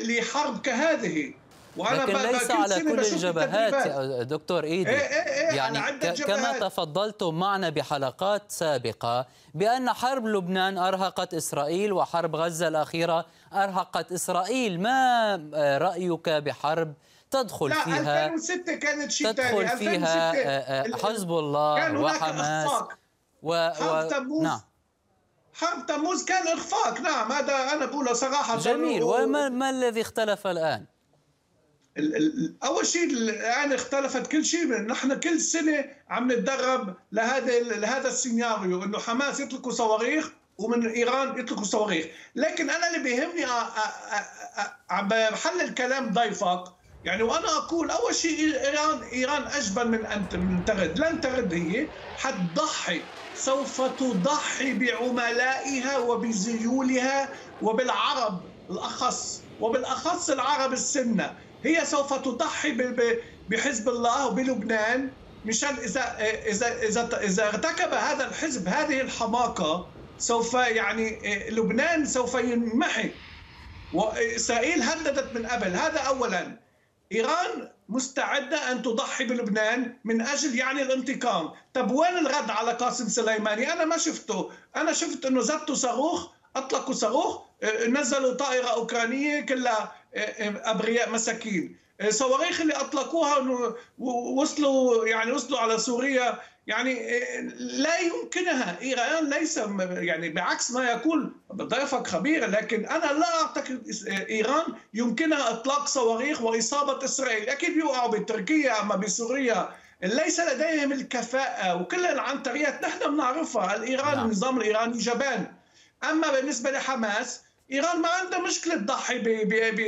لحرب 0.01 0.61
كهذه 0.61 1.33
وأنا 1.77 2.03
لكن 2.03 2.17
ليس 2.17 2.51
على 2.51 2.79
كل 2.79 2.99
الجبهات 2.99 3.87
دكتور 4.27 4.63
إيدي. 4.63 4.89
إيه 4.89 4.97
إيه 4.97 5.49
إيه 5.49 5.55
يعني 5.55 5.79
كما 6.17 6.59
تفضلتم 6.59 7.39
معنا 7.39 7.69
بحلقات 7.69 8.41
سابقة 8.47 9.25
بأن 9.53 9.89
حرب 9.89 10.25
لبنان 10.25 10.77
أرهقت 10.77 11.33
إسرائيل 11.33 11.93
وحرب 11.93 12.35
غزة 12.35 12.67
الأخيرة 12.67 13.25
أرهقت 13.53 14.11
إسرائيل. 14.11 14.81
ما 14.81 15.35
رأيك 15.81 16.29
بحرب 16.29 16.93
تدخل 17.31 17.69
لا 17.69 17.83
فيها؟ 17.83 18.25
2006 18.25 18.75
كانت 18.75 19.11
شيء 19.11 19.31
تدخل 19.31 19.67
فيها 19.67 20.97
حزب 20.97 21.31
الله 21.31 21.99
وحماس 21.99 22.69
و... 23.43 23.69
و... 23.81 24.07
تموز. 24.09 24.43
نعم. 24.43 24.61
حرب 25.53 25.85
تموز 25.85 26.25
كان 26.25 26.47
إخفاق. 26.47 27.01
نعم 27.01 27.31
هذا 27.31 27.73
أنا 27.73 27.85
بقوله 27.85 28.13
صراحة. 28.13 28.57
جميل. 28.57 29.03
و... 29.03 29.23
وما 29.23 29.49
ما 29.49 29.69
الذي 29.69 30.01
اختلف 30.01 30.47
الآن؟ 30.47 30.85
أول 32.63 32.85
شيء 32.85 33.03
الآن 33.03 33.73
اختلفت 33.73 34.27
كل 34.27 34.45
شيء 34.45 34.67
نحن 34.81 35.19
كل 35.19 35.41
سنة 35.41 35.85
عم 36.09 36.31
نتدرب 36.31 36.95
لهذا 37.11 37.59
لهذا 37.59 38.07
السيناريو 38.07 38.83
إنه 38.83 38.99
حماس 38.99 39.39
يطلقوا 39.39 39.71
صواريخ 39.71 40.31
ومن 40.57 40.87
إيران 40.87 41.39
يطلقوا 41.39 41.63
صواريخ. 41.63 42.05
لكن 42.35 42.69
أنا 42.69 42.87
اللي 42.87 42.99
بيهمني 43.03 43.45
عم 44.89 45.07
بحلل 45.07 45.73
كلام 45.73 46.13
ضيفك. 46.13 46.63
يعني 47.03 47.23
وأنا 47.23 47.57
أقول 47.57 47.91
أول 47.91 48.15
شيء 48.15 48.39
إيران 48.39 49.03
إيران 49.03 49.43
اجبن 49.43 49.87
من 49.87 50.05
ان 50.05 50.65
ترد، 50.65 50.99
لن 50.99 51.21
ترد 51.21 51.53
هي 51.53 51.91
حتضحي 52.15 53.05
سوف 53.33 53.81
تضحي 53.81 54.73
بعملائها 54.73 55.97
وبذيولها 55.97 57.29
وبالعرب 57.61 58.53
الأخص 58.69 59.43
وبالأخص 59.59 60.29
العرب 60.29 60.73
السنة، 60.73 61.37
هي 61.63 61.85
سوف 61.85 62.13
تضحي 62.13 62.71
بحزب 63.49 63.89
الله 63.89 64.27
وبلبنان 64.27 65.11
مشان 65.45 65.75
اذا 65.75 66.17
اذا 66.47 66.81
اذا 66.81 67.19
إذا 67.21 67.47
ارتكب 67.47 67.93
هذا 67.93 68.27
الحزب 68.27 68.67
هذه 68.67 69.01
الحماقة 69.01 69.89
سوف 70.17 70.53
يعني 70.53 71.19
لبنان 71.49 72.05
سوف 72.05 72.33
ينمحي. 72.33 73.11
وإسرائيل 73.91 74.81
هددت 74.83 75.33
من 75.33 75.45
قبل. 75.45 75.67
هذا 75.75 75.99
اولا. 75.99 76.59
إيران 77.11 77.69
مستعدة 77.89 78.71
أن 78.71 78.81
تضحي 78.81 79.23
بلبنان 79.23 79.97
من 80.05 80.21
أجل 80.21 80.55
يعني 80.55 80.81
الانتقام، 80.81 81.51
طب 81.73 81.91
وين 81.91 82.17
الرد 82.17 82.49
على 82.49 82.71
قاسم 82.73 83.09
سليماني؟ 83.09 83.73
أنا 83.73 83.85
ما 83.85 83.97
شفته، 83.97 84.51
أنا 84.75 84.93
شفت 84.93 85.25
إنه 85.25 85.41
زتوا 85.41 85.75
صاروخ 85.75 86.29
أطلقوا 86.55 86.93
صاروخ 86.93 87.41
نزلوا 87.87 88.33
طائرة 88.33 88.67
أوكرانية 88.67 89.41
كلها. 89.41 90.02
ابرياء 90.15 91.09
مساكين، 91.09 91.77
صواريخ 92.09 92.61
اللي 92.61 92.73
أطلقوها 92.73 93.37
وصلوا 94.37 95.07
يعني 95.07 95.31
وصلوا 95.31 95.59
على 95.59 95.77
سوريا 95.77 96.39
يعني 96.67 97.19
لا 97.57 97.99
يمكنها. 97.99 98.77
ايران 98.81 99.29
ليس 99.29 99.59
يعني 99.79 100.29
بعكس 100.29 100.71
ما 100.71 100.85
يقول 100.85 101.31
ضيفك 101.53 102.07
خبير 102.07 102.49
لكن 102.49 102.85
أنا 102.85 103.19
لا 103.19 103.41
أعتقد 103.41 103.91
إيران 104.29 104.65
يمكنها 104.93 105.49
إطلاق 105.49 105.87
صواريخ 105.87 106.41
وإصابة 106.41 107.05
إسرائيل. 107.05 107.49
أكيد 107.49 107.73
بيوقعوا 107.73 108.11
بتركيا 108.11 108.81
أما 108.81 108.95
بسوريا 108.95 109.75
ليس 110.03 110.39
لديهم 110.39 110.91
الكفاءة. 110.91 111.81
وكل 111.81 112.05
العنتريات 112.05 112.83
نحن 112.83 113.11
بنعرفها 113.11 113.75
الإيران 113.75 114.15
نعم. 114.15 114.25
النظام 114.25 114.57
الإيراني 114.57 114.97
جبان. 114.97 115.47
أما 116.03 116.31
بالنسبة 116.31 116.71
لحماس 116.71 117.41
إيران 117.71 118.01
ما 118.01 118.09
عندها 118.09 118.39
مشكلة 118.39 118.75
تضحي 118.75 119.19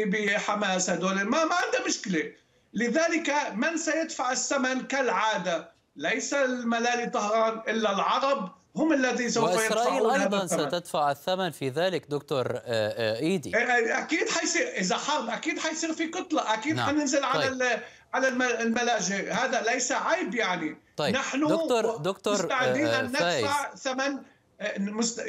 بحماس 0.05 0.89
هدول. 0.89 1.13
ما 1.13 1.46
ما 1.46 1.55
عندها 1.55 1.88
مشكلة. 1.88 2.32
لذلك 2.74 3.34
من 3.53 3.77
سيدفع 3.77 4.32
الثمن 4.32 4.82
كالعادة؟ 4.82 5.72
ليس 5.96 6.34
الملالي 6.34 7.10
طهران 7.10 7.62
إلا 7.67 7.91
العرب. 7.91 8.51
هم 8.75 8.94
الذين 8.94 9.29
سوف 9.29 9.44
وإسرائيل 9.44 10.10
أيضا 10.10 10.48
ستدفع 10.48 11.12
الثمن 11.12 11.51
في 11.51 11.70
ذلك 11.70 12.05
دكتور 12.10 12.51
آه، 12.51 12.62
آه، 12.65 13.20
إيدي. 13.20 13.51
أكيد 13.98 14.29
حيصير 14.29 14.67
إذا 14.67 14.98
حرب 14.98 15.29
أكيد 15.29 15.60
حيصير 15.60 15.94
في 15.94 16.08
كتلة. 16.08 16.53
أكيد 16.53 16.75
نعم. 16.75 16.89
حننزل 16.89 17.22
طيب. 17.22 17.25
على 17.25 17.79
على 18.13 18.27
الملاجئ. 18.62 19.32
هذا 19.32 19.62
ليس 19.62 19.91
عيب 19.91 20.36
يعني. 20.36 20.77
طيب. 20.98 21.15
نحن 21.15 21.48
دكتور 21.48 21.98
دكتور 21.98 22.34
مستعدين 22.34 22.88
أن 22.88 23.05
ندفع 23.05 23.75
ثمن 23.75 24.17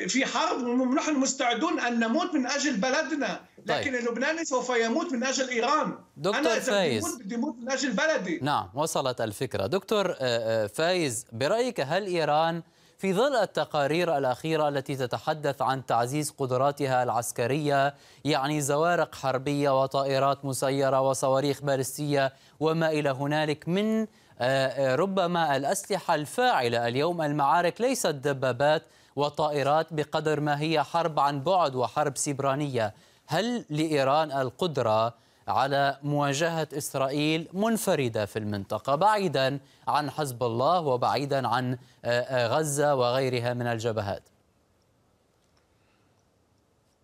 في 0.09 0.27
حرب 0.27 0.63
ونحن 0.63 1.15
مستعدون 1.15 1.81
أن 1.81 2.01
نموت 2.01 2.35
من 2.35 2.47
أجل 2.47 2.77
بلدنا 2.77 3.41
لكن 3.67 3.93
طيب. 3.93 3.95
اللبناني 3.95 4.45
سوف 4.45 4.71
يموت 4.77 5.13
من 5.13 5.25
أجل 5.25 5.49
إيران. 5.49 5.99
دكتور 6.17 6.41
أنا 6.41 6.61
فايز. 6.61 7.17
بدي 7.17 7.35
أموت 7.35 7.57
من 7.59 7.71
أجل 7.71 7.93
بلدي. 7.93 8.39
نعم 8.43 8.69
وصلت 8.75 9.21
الفكرة. 9.21 9.67
دكتور 9.67 10.11
آه، 10.11 10.15
آه، 10.21 10.67
فايز 10.67 11.27
برأيك 11.33 11.81
هل 11.81 12.07
إيران 12.07 12.63
في 12.99 13.15
ظل 13.15 13.37
التقارير 13.37 14.19
الأخيرة 14.19 14.69
التي 14.69 14.97
تتحدث 14.97 15.63
عن 15.63 15.87
تعزيز 15.87 16.31
قدراتها 16.31 17.03
العسكرية 17.03 17.95
يعني 18.25 18.61
زوارق 18.61 19.15
حربية 19.15 19.83
وطائرات 19.83 20.45
مسيرة 20.45 21.01
وصواريخ 21.01 21.63
باليستية 21.63 22.33
وما 22.61 22.91
إلى 22.91 23.11
هنالك 23.11 23.69
من 23.69 24.07
آه، 24.41 24.95
ربما 24.95 25.57
الأسلحة 25.57 26.15
الفاعلة 26.15 26.89
اليوم 26.89 27.23
المعارك 27.23 27.81
ليست 27.81 28.07
دبابات 28.07 28.83
وطائرات 29.17 29.87
بقدر 29.93 30.41
ما 30.41 30.61
هي 30.61 30.83
حرب 30.83 31.21
عن 31.21 31.41
بعد 31.41 31.75
وحرب 31.75 32.17
سيبرانية. 32.17 32.95
هل 33.27 33.65
لإيران 33.71 34.33
القدرة 34.33 35.15
على 35.49 35.99
مواجهة 36.03 36.69
إسرائيل 36.73 37.49
منفردة 37.53 38.27
في 38.27 38.39
المنطقة؟ 38.39 38.95
بعيدا 38.95 39.59
عن 39.89 40.11
حزب 40.11 40.43
الله 40.43 40.81
وبعيدا 40.81 41.49
عن 41.49 41.79
آه، 42.05 42.21
آه، 42.21 42.49
غزة 42.49 42.95
وغيرها 42.95 43.55
من 43.55 43.67
الجبهات. 43.67 44.23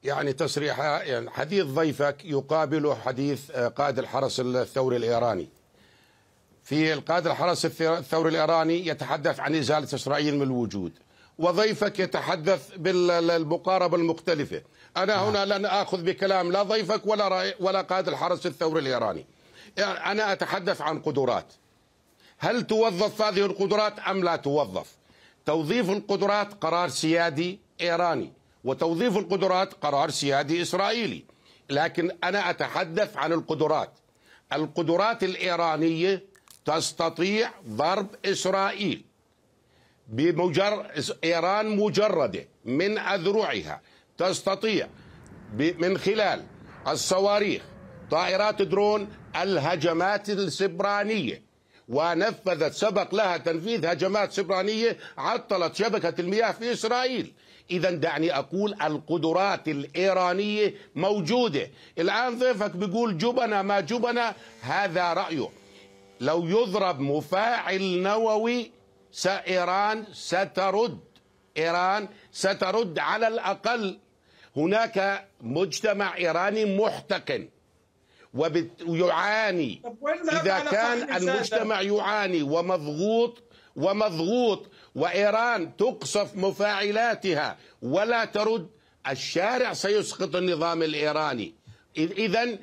يعني 0.04 0.32
تصريح 0.32 0.78
يعني 0.80 1.30
حديث 1.30 1.64
ضيفك 1.64 2.24
يقابل 2.24 2.94
حديث 2.94 3.50
آه، 3.50 3.68
قائد 3.68 3.98
الحرس 3.98 4.40
الثوري 4.40 4.96
الإيراني. 4.96 5.48
في 6.64 6.92
القائد 6.92 7.26
الحرس 7.26 7.64
الثوري 7.80 8.30
الإيراني 8.30 8.86
يتحدث 8.86 9.40
عن 9.40 9.54
إزالة 9.54 9.94
إسرائيل 9.94 10.36
من 10.36 10.42
الوجود. 10.42 10.92
وضيفك 11.42 11.98
يتحدث 11.98 12.68
بالمقاربة 12.76 13.96
المختلفة. 13.96 14.62
أنا 14.96 15.14
نعم. 15.14 15.24
هنا 15.24 15.58
لن 15.58 15.66
أخذ 15.66 16.02
بكلام 16.02 16.52
لا 16.52 16.62
ضيفك 16.62 17.06
ولا 17.06 17.28
رأي 17.28 17.54
ولا 17.60 17.80
قائد 17.80 18.08
الحرس 18.08 18.46
الثوري 18.46 18.80
الإيراني. 18.80 19.26
يعني 19.76 20.12
أنا 20.12 20.32
أتحدث 20.32 20.80
عن 20.80 21.02
قدرات. 21.02 21.46
هل 22.38 22.66
توظف 22.66 23.22
هذه 23.22 23.46
القدرات 23.46 23.98
أم 23.98 24.24
لا 24.24 24.36
توظف؟ 24.36 24.96
توظيف 25.46 25.90
القدرات 25.90 26.64
قرار 26.64 26.88
سيادي 26.88 27.60
إيراني 27.80 28.32
وتوظيف 28.64 29.16
القدرات 29.16 29.74
قرار 29.74 30.10
سيادي 30.10 30.62
إسرائيلي. 30.62 31.24
لكن 31.70 32.10
أنا 32.24 32.50
أتحدث 32.50 33.16
عن 33.16 33.32
القدرات. 33.32 33.90
القدرات 34.52 35.24
الإيرانية 35.24 36.24
تستطيع 36.64 37.50
ضرب 37.68 38.06
إسرائيل. 38.24 39.04
بمجرد 40.08 41.04
إيران 41.24 41.76
مجردة 41.76 42.48
من 42.64 42.98
أذرعها. 42.98 43.80
تستطيع 44.18 44.88
من 45.58 45.98
خلال 45.98 46.42
الصواريخ 46.88 47.62
طائرات 48.10 48.62
درون 48.62 49.08
الهجمات 49.36 50.30
السبرانية. 50.30 51.42
ونفذت 51.88 52.72
سبق 52.72 53.14
لها 53.14 53.36
تنفيذ 53.36 53.86
هجمات 53.86 54.32
سبرانية 54.32 54.96
عطلت 55.18 55.74
شبكة 55.74 56.20
المياه 56.20 56.52
في 56.52 56.72
إسرائيل. 56.72 57.32
إذا 57.70 57.90
دعني 57.90 58.38
أقول 58.38 58.74
القدرات 58.82 59.68
الإيرانية 59.68 60.74
موجودة. 60.94 61.70
الآن 61.98 62.38
ضيفك 62.38 62.76
بيقول 62.76 63.18
جبنا 63.18 63.62
ما 63.62 63.80
جبنا 63.80 64.34
هذا 64.60 65.12
رأيه. 65.12 65.48
لو 66.20 66.46
يضرب 66.46 67.00
مفاعل 67.00 68.02
نووي 68.02 68.70
إيران 69.26 70.04
سترد. 70.12 71.00
إيران 71.56 72.08
سترد 72.32 72.98
على 72.98 73.28
الأقل. 73.28 73.98
هناك 74.56 75.28
مجتمع 75.40 76.16
إيراني 76.16 76.76
محتقن 76.76 77.48
ويعاني. 78.86 79.82
إذا 80.32 80.58
كان 80.58 81.16
المجتمع 81.16 81.80
يعاني 81.80 82.42
ومضغوط 82.42 83.42
ومضغوط 83.76 84.66
وإيران 84.94 85.76
تقصف 85.76 86.36
مفاعلاتها 86.36 87.58
ولا 87.82 88.24
ترد 88.24 88.68
الشارع 89.08 89.72
سيسقط 89.72 90.36
النظام 90.36 90.82
الإيراني. 90.82 91.54
إذا 91.96 92.58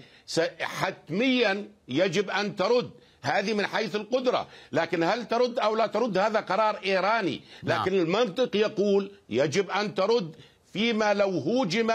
حتميا 0.61 1.71
يجب 1.87 2.29
أن 2.29 2.55
ترد. 2.55 2.89
هذه 3.21 3.53
من 3.53 3.67
حيث 3.67 3.95
القدرة 3.95 4.47
لكن 4.71 5.03
هل 5.03 5.25
ترد 5.27 5.59
أو 5.59 5.75
لا 5.75 5.87
ترد 5.87 6.17
هذا 6.17 6.39
قرار 6.39 6.79
إيراني 6.85 7.41
نعم. 7.63 7.81
لكن 7.81 7.91
نعم. 7.95 8.01
المنطق 8.05 8.55
يقول 8.55 9.11
يجب 9.29 9.69
أن 9.69 9.95
ترد 9.95 10.35
فيما 10.73 11.13
لو 11.13 11.29
هوجم 11.29 11.91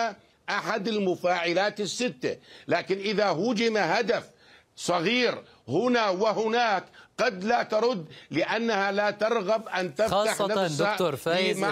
أحد 0.48 0.88
المفاعلات 0.88 1.80
الستة 1.80 2.36
لكن 2.68 2.98
إذا 2.98 3.26
هوجم 3.26 3.76
هدف 3.76 4.33
صغير 4.76 5.44
هنا 5.68 6.08
وهناك 6.08 6.84
قد 7.18 7.44
لا 7.44 7.62
ترد 7.62 8.06
لأنها 8.30 8.92
لا 8.92 9.10
ترغب 9.10 9.68
أن 9.68 9.94
تفتح 9.94 10.10
خاصة 10.10 10.46
نفسها 10.64 10.92
دكتور 10.92 11.16
فايز 11.16 11.64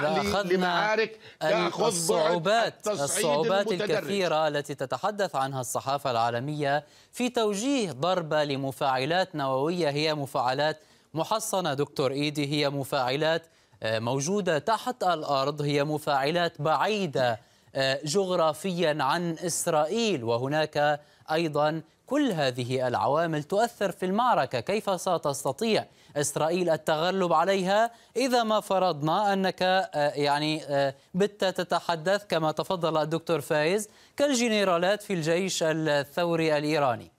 لمعارك 0.44 1.18
تأخذ 1.40 1.86
الصعوبات 1.86 2.88
الصعوبات 2.88 3.72
الكثيرة 3.72 4.48
التي 4.48 4.74
تتحدث 4.74 5.36
عنها 5.36 5.60
الصحافة 5.60 6.10
العالمية 6.10 6.84
في 7.12 7.28
توجيه 7.28 7.92
ضربة 7.92 8.44
لمفاعلات 8.44 9.34
نووية. 9.36 9.90
هي 9.90 10.14
مفاعلات 10.14 10.78
محصنة 11.14 11.74
دكتور 11.74 12.10
إيدي 12.10 12.46
هي 12.52 12.70
مفاعلات 12.70 13.42
آه، 13.82 13.98
موجودة 13.98 14.58
تحت 14.58 15.02
الأرض. 15.02 15.62
هي 15.62 15.84
مفاعلات 15.84 16.60
بعيدة 16.62 17.40
آه، 17.74 18.00
جغرافيا 18.04 18.96
عن 19.00 19.36
إسرائيل. 19.46 20.24
وهناك 20.24 21.00
أيضا 21.32 21.82
كل 22.12 22.32
هذه 22.32 22.88
العوامل 22.88 23.42
تؤثر 23.42 23.92
في 23.92 24.06
المعركة. 24.06 24.60
كيف 24.60 25.00
ستستطيع 25.00 25.86
إسرائيل 26.16 26.70
التغلب 26.70 27.32
عليها؟ 27.32 27.90
إذا 28.16 28.42
ما 28.42 28.60
فرضنا 28.60 29.32
أنك 29.32 29.62
آه، 29.62 30.12
يعني 30.14 30.64
آه، 30.64 30.94
بت 31.14 31.44
تتحدث 31.44 32.24
كما 32.28 32.52
تفضل 32.52 33.02
الدكتور 33.02 33.40
فايز 33.40 33.88
كالجنرالات 34.16 35.02
في 35.02 35.12
الجيش 35.12 35.58
الثوري 35.62 36.58
الإيراني. 36.58 37.10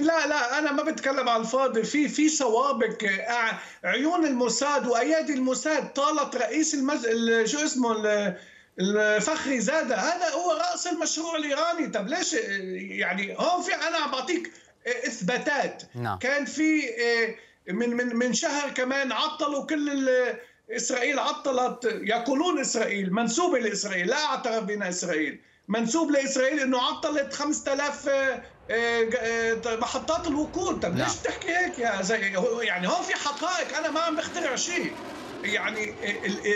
لا 0.00 0.26
لا 0.26 0.58
أنا 0.58 0.72
ما 0.72 0.82
بتكلم 0.82 1.28
على 1.28 1.42
الفاضي. 1.42 1.82
في 1.82 2.08
في 2.08 2.28
سوابق 2.28 3.04
آه، 3.04 3.58
عيون 3.84 4.26
الموساد 4.26 4.86
وأيادي 4.86 5.34
الموساد. 5.34 5.92
طالت 5.92 6.36
رئيس 6.36 6.74
المز... 6.74 7.06
شو 7.44 7.64
اسمه 7.64 7.92
الفخري 8.80 9.60
زاده 9.60 9.96
هذا 9.96 10.28
هو 10.30 10.52
رأس 10.52 10.86
المشروع 10.86 11.36
الإيراني. 11.36 11.86
طب 11.86 12.08
ليش؟ 12.08 12.32
يعني 12.32 13.36
هون 13.38 13.62
في 13.62 13.74
أنا 13.74 14.06
بعطيك 14.06 14.52
إثباتات. 15.06 15.82
نعم. 15.94 16.18
كان 16.18 16.44
في 16.44 16.82
آه، 16.88 17.34
من 17.72 17.96
من 17.96 18.16
من 18.16 18.32
شهر 18.34 18.70
كمان 18.70 19.12
عطلوا 19.12 19.66
كل 19.66 20.10
إسرائيل 20.70 21.18
عطلت 21.18 21.84
يقولون 21.84 22.60
إسرائيل 22.60 23.12
منسوبه 23.12 23.58
لاسرائيل 23.58 24.06
لا 24.06 24.24
أعترف 24.24 24.64
بنا 24.64 24.88
إسرائيل. 24.88 25.40
منسوب 25.68 26.10
لإسرائيل 26.10 26.60
إنه 26.60 26.80
عطلت 26.82 27.34
5000 27.34 28.08
آه، 28.08 28.42
آه، 28.70 29.76
محطات 29.76 30.26
الوقود. 30.26 30.80
طب 30.80 30.96
ليش 30.96 31.06
نعم. 31.08 31.16
تحكي 31.24 31.56
هيك 31.56 31.78
يا 31.78 32.02
زي 32.02 32.18
يعني 32.62 32.88
هون 32.88 33.02
في 33.02 33.14
حقائق 33.14 33.78
أنا 33.78 33.90
ما 33.90 34.00
عم 34.00 34.16
بخترع 34.16 34.56
شيء. 34.56 34.92
يعني 35.44 35.94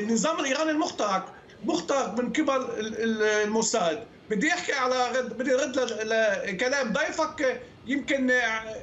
النظام 0.01 0.41
الإيراني 0.41 0.71
المخترق 0.71 1.35
مخترق 1.67 2.21
من 2.21 2.33
قبل 2.33 2.67
الموساد. 3.21 4.07
بدي 4.31 4.53
أحكي 4.53 4.73
على 4.73 5.19
رد 5.19 5.39
بدي 5.39 5.55
ارد 5.55 5.77
لكلام 6.49 6.93
ضيفك 6.93 7.63
يمكن 7.87 8.31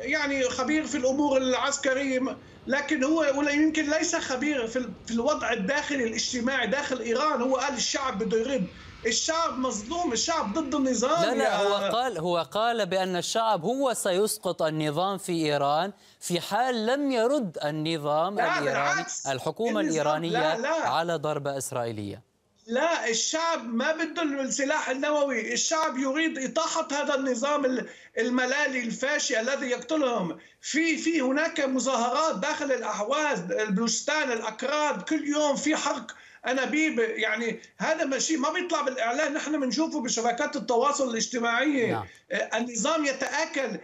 يعني 0.01 0.43
خبير 0.43 0.85
في 0.85 0.97
الأمور 0.97 1.37
العسكرية 1.37 2.37
لكن 2.67 3.03
هو 3.03 3.19
ولا 3.19 3.51
يمكن 3.51 3.89
ليس 3.89 4.15
خبير 4.15 4.67
في 4.67 4.89
في 5.05 5.13
الوضع 5.13 5.53
الداخلي 5.53 6.03
الاجتماعي 6.03 6.67
داخل 6.67 6.99
إيران. 6.99 7.41
هو 7.41 7.55
قال 7.55 7.73
الشعب 7.73 8.23
بده 8.23 8.37
يرد. 8.37 8.67
الشعب 9.05 9.57
مظلوم 9.57 10.13
الشعب 10.13 10.53
ضد 10.53 10.75
النظام. 10.75 11.21
لا 11.21 11.35
لا 11.35 11.63
هو 11.63 11.73
قال 11.73 12.17
هو 12.17 12.47
قال 12.51 12.85
بأن 12.85 13.15
الشعب 13.15 13.63
هو 13.63 13.93
سيسقط 13.93 14.61
النظام 14.61 15.17
في 15.17 15.31
إيران. 15.31 15.93
في 16.19 16.39
حال 16.39 16.85
لم 16.85 17.11
يرد 17.11 17.57
النظام 17.65 18.39
الايراني 18.39 19.05
الحكومة 19.27 19.81
الإيرانية 19.81 20.31
لا 20.31 20.57
لا. 20.57 20.89
على 20.89 21.15
ضربة 21.15 21.57
إسرائيلية. 21.57 22.30
لا 22.67 23.09
الشعب 23.09 23.73
ما 23.73 23.91
بده 23.91 24.21
السلاح 24.23 24.89
النووي 24.89 25.53
الشعب 25.53 25.97
يريد 25.97 26.37
إطاحة 26.37 26.87
هذا 26.91 27.15
النظام 27.15 27.87
الملالي 28.17 28.79
الفاشي 28.79 29.39
الذي 29.39 29.67
يقتلهم. 29.67 30.37
في 30.61 30.97
في 30.97 31.21
هناك 31.21 31.59
مظاهرات 31.59 32.39
داخل 32.39 32.71
الأحواز 32.71 33.39
البلوستان 33.51 34.31
الأكراد 34.31 35.01
كل 35.01 35.27
يوم 35.27 35.55
في 35.55 35.75
حرق 35.75 36.15
أنابيب. 36.47 36.99
يعني 36.99 37.61
هذا 37.77 38.05
ماشي 38.05 38.37
ما 38.37 38.49
بيطلع 38.49 38.81
بالإعلان. 38.81 39.33
نحن 39.33 39.59
بنشوفه 39.59 40.01
بشبكات 40.01 40.55
التواصل 40.55 41.09
الاجتماعيه 41.09 41.91
نعم. 41.91 42.05
النظام 42.53 43.05
يتآكل. 43.05 43.79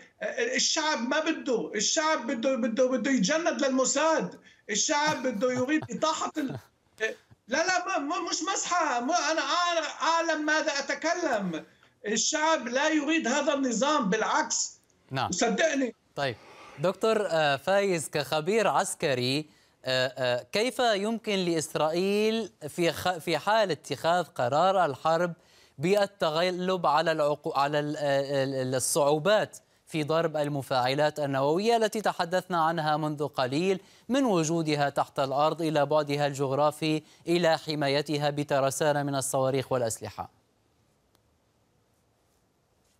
الشعب 0.55 1.09
ما 1.09 1.19
بده 1.19 1.71
الشعب 1.75 2.27
بده 2.27 2.55
بده 2.55 2.85
بده 2.85 3.11
يتجند 3.11 3.61
للموساد. 3.61 4.39
الشعب 4.69 5.27
بده 5.27 5.51
يريد 5.53 5.81
إطاحة 5.91 6.31
لا 7.47 7.57
لا 7.67 7.99
ما 7.99 8.19
مش 8.19 8.37
مسحة. 8.53 8.97
أنا 8.97 9.41
أعلم 10.01 10.45
ماذا 10.45 10.71
أتكلم. 10.79 11.65
الشعب 12.07 12.67
لا 12.67 12.89
يريد 12.89 13.27
هذا 13.27 13.53
النظام 13.53 14.09
بالعكس. 14.09 14.79
نعم. 15.11 15.31
صدقني. 15.31 15.95
طيب. 16.15 16.35
دكتور 16.79 17.27
آه، 17.29 17.55
فايز 17.55 18.09
كخبير 18.09 18.67
عسكري. 18.67 19.49
آه، 19.85 20.13
آه، 20.17 20.45
كيف 20.51 20.79
يمكن 20.79 21.35
لإسرائيل 21.35 22.51
في 22.69 22.93
في 23.19 23.37
حال 23.37 23.71
اتخاذ 23.71 24.23
قرار 24.23 24.85
الحرب 24.85 25.33
بالتغلب 25.77 26.85
على 26.85 27.37
على 27.55 27.79
الصعوبات؟ 28.77 29.57
في 29.87 30.03
ضرب 30.03 30.37
المفاعلات 30.37 31.19
النووية 31.19 31.77
التي 31.77 32.01
تحدثنا 32.01 32.63
عنها 32.63 32.97
منذ 32.97 33.27
قليل 33.27 33.79
من 34.09 34.23
وجودها 34.25 34.89
تحت 34.89 35.19
الأرض 35.19 35.61
إلى 35.61 35.85
بعدها 35.85 36.27
الجغرافي 36.27 37.03
إلى 37.27 37.57
حمايتها 37.57 38.29
بترسانة 38.29 39.03
من 39.03 39.15
الصواريخ 39.15 39.71
والأسلحة. 39.71 40.29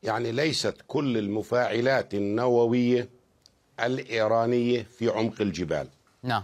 يعني 0.03 0.31
ليست 0.31 0.75
كل 0.87 1.17
المفاعلات 1.17 2.13
النووية 2.13 3.09
الإيرانية 3.79 4.83
في 4.83 5.09
عمق 5.09 5.41
الجبال. 5.41 5.87
نعم. 6.23 6.43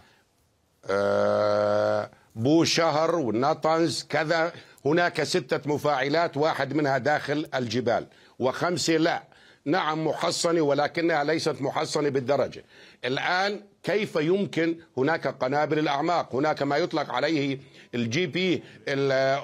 آه 0.89 2.09
بوشهر 2.35 3.15
ونطنز 3.15 4.03
كذا 4.03 4.53
هناك 4.85 5.23
ستة 5.23 5.73
مفاعلات 5.73 6.37
واحد 6.37 6.73
منها 6.73 6.97
داخل 6.97 7.47
الجبال 7.55 8.07
وخمسة 8.39 8.97
لا. 8.97 9.32
نعم 9.65 10.07
محصنة 10.07 10.61
ولكنها 10.61 11.23
ليست 11.23 11.61
محصنة 11.61 12.09
بالدرجة. 12.09 12.63
الآن 13.05 13.61
كيف 13.83 14.15
يمكن 14.15 14.77
هناك 14.97 15.27
قنابل 15.27 15.79
الأعماق؟ 15.79 16.35
هناك 16.35 16.61
ما 16.63 16.77
يطلق 16.77 17.11
عليه 17.11 17.59
الجي 17.95 18.27
بي 18.27 18.63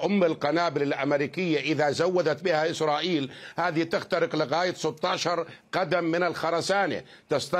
أم 0.04 0.24
القنابل 0.24 0.82
الأمريكية 0.82 1.60
إذا 1.60 1.90
زودت 1.90 2.42
بها 2.42 2.70
إسرائيل. 2.70 3.32
هذه 3.56 3.82
تخترق 3.82 4.36
لغاية 4.36 4.74
16 4.74 5.46
قدم 5.72 6.04
من 6.04 6.22
الخرسانة. 6.22 7.02
تست... 7.30 7.54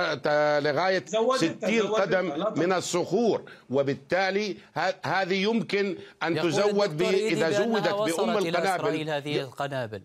لغاية 0.64 1.04
60 1.06 1.80
قدم 1.80 2.44
من 2.56 2.72
الصخور. 2.72 3.42
وبالتالي 3.70 4.56
هذه 5.04 5.42
يمكن 5.42 5.96
أن 6.22 6.34
تزود 6.40 6.96
ب... 6.96 7.02
إذا 7.02 7.50
زودت 7.50 7.88
بأم 7.88 8.38
القنابل. 8.38 9.10
هذه 9.10 9.40
القنابل. 9.40 10.02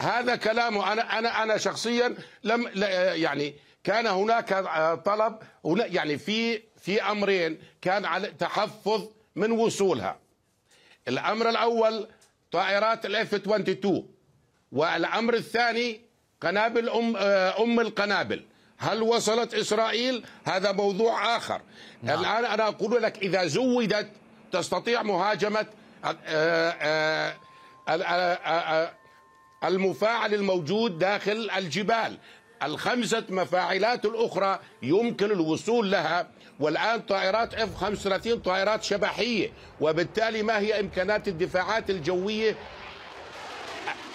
هذا 0.00 0.36
كلامه 0.36 0.92
أنا 0.92 1.18
أنا 1.18 1.42
أنا 1.42 1.56
شخصيا 1.56 2.14
لم 2.44 2.70
يعني 3.14 3.54
كان 3.84 4.06
هناك 4.06 4.54
طلب 5.04 5.38
يعني 5.64 6.18
في 6.18 6.62
في 6.80 7.02
أمرين 7.02 7.58
كان 7.82 8.04
على 8.04 8.26
تحفظ 8.26 9.08
من 9.36 9.50
وصولها. 9.52 10.18
الأمر 11.08 11.48
الأول 11.48 12.08
طائرات 12.52 13.06
الإف 13.06 13.34
22 13.34 14.08
والأمر 14.72 15.34
الثاني 15.34 16.00
قنابل 16.40 16.88
أم 16.88 17.16
أم 17.16 17.80
القنابل. 17.80 18.44
هل 18.78 19.02
وصلت 19.02 19.54
إسرائيل؟ 19.54 20.24
هذا 20.44 20.72
موضوع 20.72 21.36
آخر. 21.36 21.62
نعم. 22.02 22.20
الآن 22.20 22.44
أنا 22.44 22.68
أقول 22.68 23.02
لك 23.02 23.18
إذا 23.18 23.46
زودت 23.46 24.08
تستطيع 24.52 25.02
مهاجمة 25.02 25.66
المفاعل 29.64 30.34
الموجود 30.34 30.98
داخل 30.98 31.50
الجبال. 31.56 32.18
الخمسة 32.62 33.24
مفاعلات 33.28 34.04
الأخرى 34.04 34.58
يمكن 34.82 35.30
الوصول 35.30 35.90
لها 35.90 36.28
والآن 36.60 37.00
طائرات 37.00 37.54
إف 37.54 37.74
35 37.76 38.38
طائرات 38.40 38.82
شبحية 38.82 39.52
وبالتالي 39.80 40.42
ما 40.42 40.58
هي 40.58 40.80
إمكانات 40.80 41.28
الدفاعات 41.28 41.90
الجوية 41.90 42.56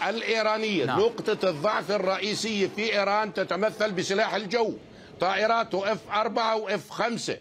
الإيرانية؟ 0.10 0.86
نعم. 0.86 1.00
نقطة 1.00 1.50
الضعف 1.50 1.92
الرئيسية 1.92 2.68
في 2.68 2.94
إيران 3.00 3.34
تتمثل 3.34 3.92
بسلاح 3.92 4.34
الجو. 4.36 4.74
طائرات 5.20 5.76
إف 5.76 6.00
4 6.12 6.56
وإف 6.58 6.90
5 6.90 7.38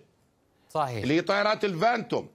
صحيح. 0.70 1.02
اللي 1.02 1.14
هي 1.14 1.20
طائرات 1.20 1.64
الفانتوم. 1.64 2.28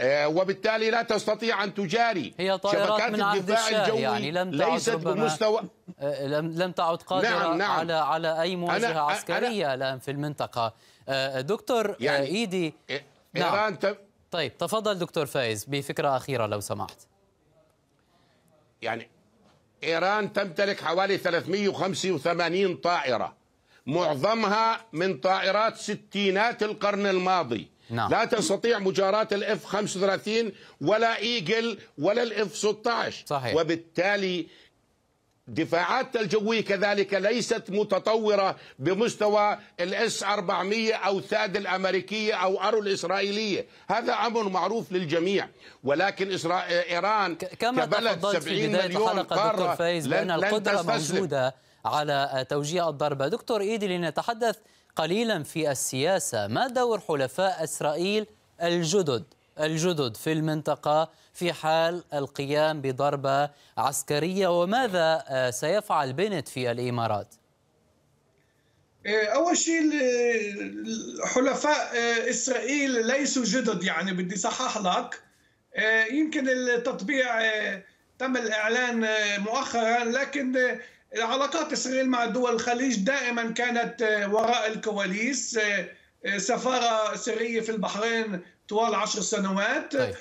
وبالتالي 0.00 0.90
لا 0.90 1.02
تستطيع 1.02 1.64
أن 1.64 1.74
تجاري 1.74 2.34
هي 2.38 2.58
طائرات 2.58 3.02
من 3.02 3.22
الدفاع 3.22 3.68
الجوي 3.68 4.00
يعني 4.00 4.30
لم 4.30 4.50
ليست 4.50 4.90
بمستوى 4.90 5.62
آه، 6.00 6.26
لم 6.26 6.50
لم 6.50 6.72
تعد 6.72 7.02
قادرة 7.02 7.28
نعم 7.28 7.58
نعم 7.58 7.70
على 7.70 7.92
على 7.92 8.42
أي 8.42 8.56
مواجهة 8.56 8.90
أنا 8.90 9.00
عسكرية 9.00 9.74
الآن 9.74 9.98
في 9.98 10.10
المنطقة 10.10 10.74
آه، 11.08 11.40
دكتور 11.40 11.96
يعني 12.00 12.26
ايدي 12.26 12.74
نعم. 12.90 13.00
إيران 13.36 13.78
نعم. 13.82 13.94
طيب 14.30 14.58
تفضل 14.58 14.98
دكتور 14.98 15.26
فايز 15.26 15.64
بفكرة 15.64 16.16
أخيرة 16.16 16.46
لو 16.46 16.60
سمحت 16.60 16.98
يعني 18.82 19.08
إيران 19.84 20.32
تمتلك 20.32 20.80
حوالي 20.80 21.18
385 21.18 22.76
طائرة 22.76 23.34
معظمها 23.86 24.80
من 24.92 25.18
طائرات 25.18 25.76
ستينات 25.76 26.62
القرن 26.62 27.06
الماضي 27.06 27.71
نعم. 27.92 28.10
لا 28.10 28.24
تستطيع 28.24 28.78
مجاراة 28.78 29.28
الإف 29.32 29.64
35 29.64 30.52
ولا 30.80 31.18
إيجل 31.18 31.78
ولا 31.98 32.22
الإف 32.22 32.56
16 32.56 33.26
صحيح. 33.26 33.56
وبالتالي 33.56 34.46
دفاعات 35.48 36.16
الجوية 36.16 36.64
كذلك 36.64 37.14
ليست 37.14 37.62
متطورة 37.68 38.56
بمستوى 38.78 39.58
الإس 39.80 40.22
400 40.22 40.94
أو 40.94 41.20
ثاد 41.20 41.56
الأمريكية 41.56 42.34
أو 42.34 42.62
أرو 42.62 42.78
الإسرائيلية. 42.80 43.66
هذا 43.88 44.12
أمر 44.12 44.48
معروف 44.48 44.92
للجميع. 44.92 45.48
ولكن 45.84 46.32
إسرا... 46.32 46.64
إيران 46.68 47.34
كما 47.34 47.84
كبلد 47.84 48.26
70 48.26 48.72
مليون 48.72 49.22
قارة 49.22 49.74
فايز 49.74 50.06
بأن 50.06 50.30
القدرة 50.30 50.82
موجودة 50.82 51.54
على 51.84 52.46
توجيه 52.48 52.88
الضربة. 52.88 53.28
دكتور 53.28 53.60
إيدي 53.60 53.88
لنتحدث 53.98 54.56
قليلا 54.96 55.42
في 55.42 55.70
السياسة. 55.70 56.46
ما 56.46 56.66
دور 56.66 57.00
حلفاء 57.00 57.64
إسرائيل؟ 57.64 58.26
الجدد. 58.62 59.24
الجدد 59.60 60.16
في 60.16 60.32
المنطقة 60.32 61.10
في 61.34 61.52
حال 61.52 62.04
القيام 62.14 62.80
بضربة 62.80 63.50
عسكرية. 63.78 64.62
وماذا 64.62 65.24
آه، 65.28 65.50
سيفعل 65.50 66.12
بنت 66.12 66.48
في 66.48 66.70
الإمارات؟ 66.70 67.34
آه، 69.06 69.24
أول 69.24 69.56
شيء 69.56 69.90
حلفاء 71.24 71.96
آه، 71.96 72.30
إسرائيل 72.30 73.06
ليسوا 73.06 73.44
جدد 73.44 73.84
يعني 73.84 74.12
بدي 74.12 74.36
صحح 74.36 74.78
لك. 74.78 75.22
يمكن 76.10 76.48
التطبيع 76.48 77.26
تم 78.18 78.36
الإعلان 78.36 79.06
مؤخرا 79.40 80.04
لكن 80.04 80.78
علاقات 81.18 81.72
اسرائيل 81.72 82.08
مع 82.08 82.24
دول 82.24 82.52
الخليج 82.54 82.96
دائما 82.96 83.50
كانت 83.50 84.26
وراء 84.30 84.72
الكواليس. 84.72 85.58
سفارة 86.36 87.16
سرية 87.16 87.60
في 87.60 87.70
البحرين 87.70 88.40
طوال 88.68 88.94
عشر 88.94 89.20
سنوات. 89.20 89.96
طيب. 89.96 90.14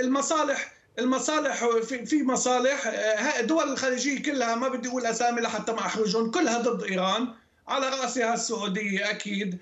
المصالح 0.00 0.72
المصالح 0.98 1.64
في 1.80 2.06
في 2.06 2.22
مصالح 2.22 2.86
الدول 3.38 3.72
الخليجية 3.72 4.22
كلها 4.22 4.54
ما 4.54 4.68
بدي 4.68 4.88
أقول 4.88 5.06
أسامي 5.06 5.40
لحتى 5.40 5.72
ما 5.72 5.80
أحرجهم 5.80 6.30
كلها 6.30 6.58
ضد 6.58 6.82
إيران. 6.82 7.28
على 7.68 7.88
رأسها 7.88 8.34
السعودية 8.34 9.10
أكيد. 9.10 9.58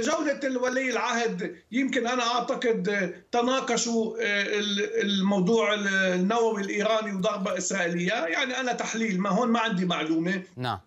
جولة 0.00 0.40
الولي 0.44 0.90
العهد 0.90 1.56
يمكن 1.72 2.06
أنا 2.06 2.34
أعتقد 2.34 3.14
تناقشوا 3.32 4.16
الموضوع 5.02 5.74
النووي 5.74 6.62
الإيراني 6.62 7.12
وضربة 7.12 7.58
إسرائيلية. 7.58 8.12
يعني 8.12 8.60
أنا 8.60 8.72
تحليل 8.72 9.20
ما 9.20 9.30
هون 9.30 9.48
ما 9.48 9.60
عندي 9.60 9.84
معلومة. 9.84 10.42
نعم. 10.56 10.78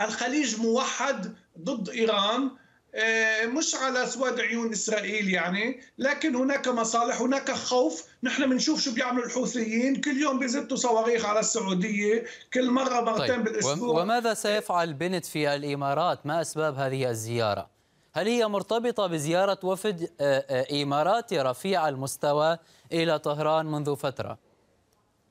الخليج 0.00 0.60
موحد 0.60 1.34
ضد 1.60 1.88
إيران 1.88 2.50
آه، 2.94 3.46
مش 3.46 3.74
على 3.74 4.06
سواد 4.06 4.40
عيون 4.40 4.72
إسرائيل 4.72 5.28
يعني 5.28 5.80
لكن 5.98 6.34
هناك 6.34 6.68
مصالح 6.68 7.20
هناك 7.20 7.50
خوف. 7.50 8.04
نحن 8.22 8.50
بنشوف 8.50 8.80
شو 8.80 8.94
بيعملوا 8.94 9.26
الحوثيين. 9.26 10.00
كل 10.00 10.16
يوم 10.16 10.38
بيزتوا 10.38 10.76
صواريخ 10.76 11.24
على 11.24 11.40
السعودية. 11.40 12.24
كل 12.54 12.70
مرة 12.70 13.00
مرتين 13.00 13.26
طيب. 13.26 13.44
بالأسبوع. 13.44 14.02
وماذا 14.02 14.34
سيفعل 14.34 14.94
بنت 14.94 15.26
في 15.26 15.54
الإمارات؟ 15.54 16.26
ما 16.26 16.40
أسباب 16.40 16.74
هذه 16.74 17.10
الزيارة؟ 17.10 17.81
هل 18.14 18.28
هي 18.28 18.48
مرتبطة 18.48 19.06
بزيارة 19.06 19.58
وفد 19.62 20.10
آه، 20.20 20.44
آه، 20.50 20.82
اماراتي 20.82 21.38
رفيع 21.38 21.88
المستوى 21.88 22.58
إلى 22.92 23.18
طهران 23.18 23.66
منذ 23.66 23.96
فترة؟ 23.96 24.38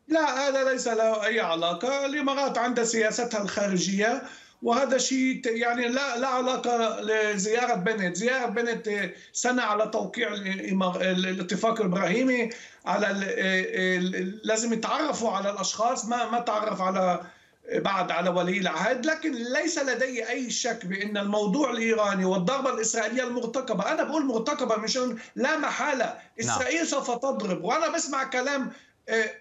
لا 0.08 0.48
هذا 0.48 0.72
ليس 0.72 0.88
له 0.88 1.26
أي 1.26 1.40
علاقة. 1.40 2.06
الإمارات 2.06 2.58
عندها 2.58 2.84
سياستها 2.84 3.42
الخارجية 3.42 4.24
وهذا 4.64 4.98
شيء 4.98 5.42
يعني 5.46 5.88
لا 5.88 6.18
لا 6.18 6.28
علاقة 6.28 7.02
لزيارة 7.02 7.74
بنت، 7.76 8.16
زيارة 8.16 8.46
بنت 8.46 8.90
سنة 9.34 9.62
على 9.62 9.88
توقيع 9.88 10.34
الاتفاق 10.34 11.82
الإبراهيمي 11.82 12.50
على 12.86 13.08
لازم 14.44 14.74
يتعرفوا 14.74 15.32
على 15.32 15.50
الأشخاص 15.50 16.06
ما 16.06 16.30
ما 16.32 16.40
تعرف 16.40 16.82
على 16.82 17.22
بعد 17.70 18.12
على 18.12 18.30
ولي 18.30 18.58
العهد 18.58 19.06
لكن 19.06 19.32
ليس 19.32 19.80
لدي 19.80 20.30
أي 20.30 20.50
شك 20.50 20.86
بأن 20.86 21.18
الموضوع 21.18 21.72
الإيراني 21.72 22.26
والضربة 22.26 22.74
الإسرائيلية 22.74 23.24
المرتقبه 23.24 23.92
أنا 23.92 24.04
بقول 24.04 24.26
مرتقبه 24.26 24.76
مشان 24.76 25.18
لا 25.36 25.58
محالة 25.58 26.06
نعم. 26.06 26.18
إسرائيل 26.40 26.88
سوف 26.88 27.12
تضرب 27.12 27.64
وأنا 27.64 27.90
بسمع 27.90 28.24
كلام 28.24 28.72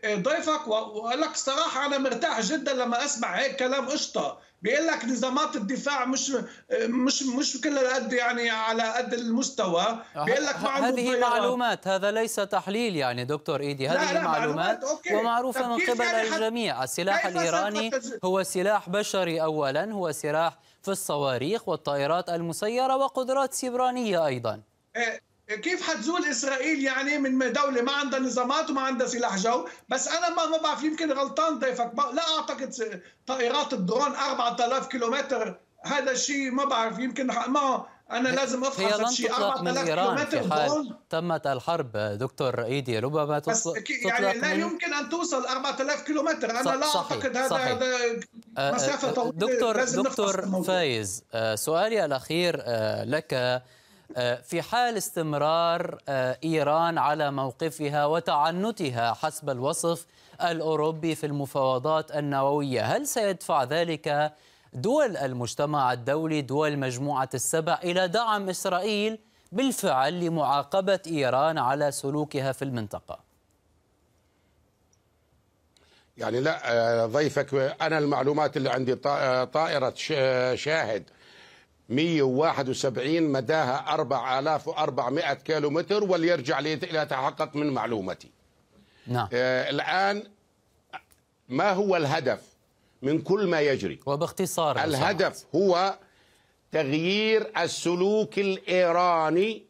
ضيفك 0.06 0.68
واقول 0.68 1.20
لك 1.20 1.36
صراحة 1.36 1.86
أنا 1.86 1.98
مرتاح 1.98 2.40
جدا 2.40 2.72
لما 2.72 3.04
أسمع 3.04 3.34
هيك 3.36 3.56
كلام 3.56 3.88
قشطة. 3.88 4.38
بيقول 4.62 4.86
لك 4.86 5.04
نظامات 5.04 5.56
الدفاع 5.56 6.04
مش 6.04 6.32
مش 6.80 7.22
مش 7.22 7.60
كل 7.60 7.78
قد 7.78 8.12
يعني 8.12 8.50
على 8.50 8.82
قد 8.82 9.14
المستوى. 9.14 10.02
بيقول 10.14 10.44
لك 10.44 10.54
هذه 10.56 11.20
معلومات. 11.20 11.88
هذا 11.88 12.10
ليس 12.10 12.34
تحليل 12.34 12.96
يعني 12.96 13.24
دكتور 13.24 13.60
إيدي. 13.60 13.88
هذه 13.88 14.12
لا 14.12 14.12
لا 14.12 14.24
معلومات, 14.24 14.84
معلومات 14.84 15.12
ومعروفة 15.12 15.68
من 15.68 15.86
قبل 15.90 16.04
يعني 16.04 16.28
الجميع. 16.28 16.84
السلاح 16.84 17.26
الإيراني 17.26 17.90
هو 18.24 18.42
سلاح 18.42 18.88
بشري 18.88 19.42
اولا 19.42 19.92
هو 19.92 20.12
سلاح 20.12 20.58
في 20.82 20.90
الصواريخ 20.90 21.68
والطائرات 21.68 22.28
المسيرة 22.28 22.96
وقدرات 22.96 23.54
سيبرانية 23.54 24.26
أيضا. 24.26 24.62
إيه، 24.96 25.29
كيف 25.56 25.82
حتزول 25.82 26.24
إسرائيل 26.24 26.84
يعني 26.84 27.18
من 27.18 27.52
دولة 27.52 27.82
ما 27.82 27.92
عندها 27.92 28.20
نظامات 28.20 28.70
وما 28.70 28.80
عندها 28.80 29.06
سلاح 29.06 29.36
جو؟ 29.36 29.66
بس 29.88 30.08
أنا 30.08 30.28
ما 30.30 30.46
ما 30.46 30.58
بعرف 30.58 30.82
يمكن 30.82 31.12
غلطان 31.12 31.58
ضيفك. 31.58 31.92
لا 32.12 32.22
أعتقد 32.38 33.00
طائرات 33.26 33.72
الدرون 33.72 34.14
4000 34.14 34.86
كيلومتر. 34.86 35.60
هذا 35.84 36.10
الشيء 36.10 36.50
ما 36.50 36.64
بعرف 36.64 36.98
يمكن 36.98 37.26
ما 37.26 37.86
أنا 38.10 38.28
لازم 38.28 38.64
أفحص 38.64 39.00
الشيء. 39.00 39.32
4000 39.34 39.84
كيلومتر 39.84 40.42
في 40.42 40.54
حال 40.54 40.96
تمت 41.10 41.46
الحرب 41.46 41.96
دكتور 41.96 42.64
إيدي. 42.64 42.98
ربما 42.98 43.38
بس 43.38 43.68
يعني 44.04 44.38
لا 44.38 44.52
يمكن 44.52 44.94
أن 44.94 45.08
توصل 45.08 45.46
4000 45.46 46.02
كيلومتر. 46.02 46.50
أنا 46.50 46.76
لا 46.76 46.86
صحيح 46.86 47.12
أعتقد 47.12 47.36
هذا 47.36 47.48
صحيح. 47.48 47.66
هذا 47.66 47.96
آه، 48.58 48.74
مسافة 48.74 49.10
طويلة. 49.10 49.32
دكتور 49.32 49.84
دكتور 49.84 50.62
فايز 50.62 51.24
آه، 51.32 51.54
سؤالي 51.54 52.04
الأخير 52.04 52.62
لك 53.04 53.62
في 54.16 54.62
حال 54.62 54.96
استمرار 54.96 55.98
آه، 56.08 56.38
إيران 56.44 56.98
على 56.98 57.30
موقفها 57.30 58.06
وتعنتها 58.06 59.12
حسب 59.12 59.50
الوصف 59.50 60.06
الأوروبي 60.42 61.14
في 61.14 61.26
المفاوضات 61.26 62.16
النووية، 62.16 62.82
هل 62.82 63.06
سيدفع 63.06 63.64
ذلك 63.64 64.32
دول 64.72 65.16
المجتمع 65.16 65.92
الدولي 65.92 66.42
دول 66.42 66.78
مجموعة 66.78 67.28
السبع 67.34 67.78
إلى 67.84 68.08
دعم 68.08 68.48
إسرائيل 68.48 69.18
بالفعل 69.52 70.20
لمعاقبة 70.20 71.00
إيران 71.06 71.58
على 71.58 71.92
سلوكها 71.92 72.52
في 72.52 72.62
المنطقة؟ 72.62 73.18
يعني 76.16 76.40
لا 76.40 76.60
آه، 76.72 77.06
ضيفك 77.06 77.54
أنا 77.82 77.98
المعلومات 77.98 78.56
اللي 78.56 78.70
عندي 78.70 78.94
طائرة 79.44 79.94
شاهد 80.54 81.10
171 81.90 83.22
مداها 83.22 83.94
4400 83.94 85.34
كيلو 85.34 85.70
متر 85.70 86.04
وليرجع 86.04 86.60
ليتحقق 86.60 87.56
من 87.56 87.70
معلومتي. 87.70 88.30
نعم. 89.06 89.28
آه 89.32 89.70
الآن 89.70 90.22
ما 91.48 91.72
هو 91.72 91.96
الهدف 91.96 92.42
من 93.02 93.20
كل 93.20 93.46
ما 93.46 93.60
يجري؟ 93.60 94.00
وباختصار 94.06 94.84
الهدف 94.84 95.44
هو 95.54 95.98
تغيير 96.72 97.52
السلوك 97.58 98.38
الإيراني 98.38 99.64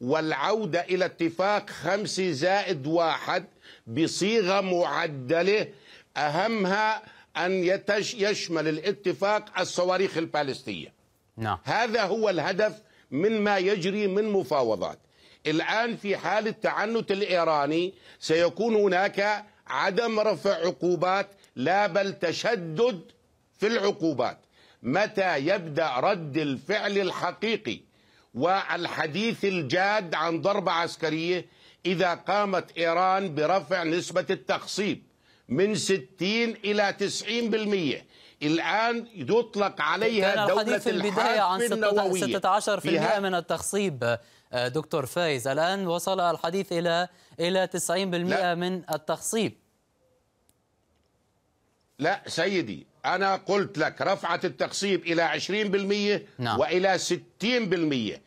والعودة 0.00 0.80
إلى 0.80 1.04
اتفاق 1.04 1.70
خمس 1.70 2.20
زائد 2.20 2.86
واحد 2.86 3.44
بصيغة 3.86 4.60
معدلة. 4.60 5.68
أهمها 6.16 7.02
أن 7.36 7.80
يشمل 8.14 8.68
الاتفاق 8.68 9.58
الصواريخ 9.60 10.16
البالستية. 10.16 10.95
نعم. 11.36 11.58
هذا 11.64 12.02
هو 12.02 12.30
الهدف 12.30 12.82
من 13.10 13.40
ما 13.40 13.58
يجري 13.58 14.06
من 14.06 14.24
مفاوضات. 14.24 14.98
الآن 15.46 15.96
في 15.96 16.16
حال 16.16 16.46
التعنت 16.46 17.10
الإيراني 17.12 17.94
سيكون 18.20 18.74
هناك 18.74 19.44
عدم 19.66 20.20
رفع 20.20 20.54
عقوبات 20.54 21.28
لا 21.56 21.86
بل 21.86 22.12
تشدد 22.12 23.00
في 23.58 23.66
العقوبات. 23.66 24.38
متى 24.82 25.38
يبدأ 25.38 25.90
رد 25.96 26.36
الفعل 26.36 26.98
الحقيقي 26.98 27.80
والحديث 28.34 29.44
الجاد 29.44 30.14
عن 30.14 30.40
ضربة 30.40 30.72
عسكرية 30.72 31.46
إذا 31.86 32.14
قامت 32.14 32.78
إيران 32.78 33.34
برفع 33.34 33.84
نسبة 33.84 34.26
التخصيب 34.30 35.02
من 35.48 35.74
60 35.74 36.06
إلى 36.64 36.96
90% 38.02 38.15
الآن 38.42 39.06
يطلق 39.14 39.80
عليها 39.80 40.34
كان 40.34 40.46
دولة 40.46 40.62
الحديث 40.62 40.82
في 40.82 40.90
البداية 40.90 41.40
عن 41.40 41.60
16% 43.16 43.18
من 43.18 43.34
التخصيب 43.34 44.18
آه، 44.52 44.68
دكتور 44.68 45.06
فايز 45.06 45.48
الآن 45.48 45.86
وصل 45.86 46.20
الحديث 46.20 46.72
إلى 46.72 47.08
إلى 47.40 47.66
90% 47.66 47.90
لا. 47.90 48.54
من 48.54 48.82
التخصيب 48.90 49.52
لا 51.98 52.22
سيدي 52.26 52.86
أنا 53.04 53.36
قلت 53.36 53.78
لك 53.78 54.02
رفعت 54.02 54.44
التخصيب 54.44 55.02
إلى 55.06 55.22
20% 55.22 56.40
نعم. 56.40 56.58
وإلى 56.58 56.98
60% 56.98 58.20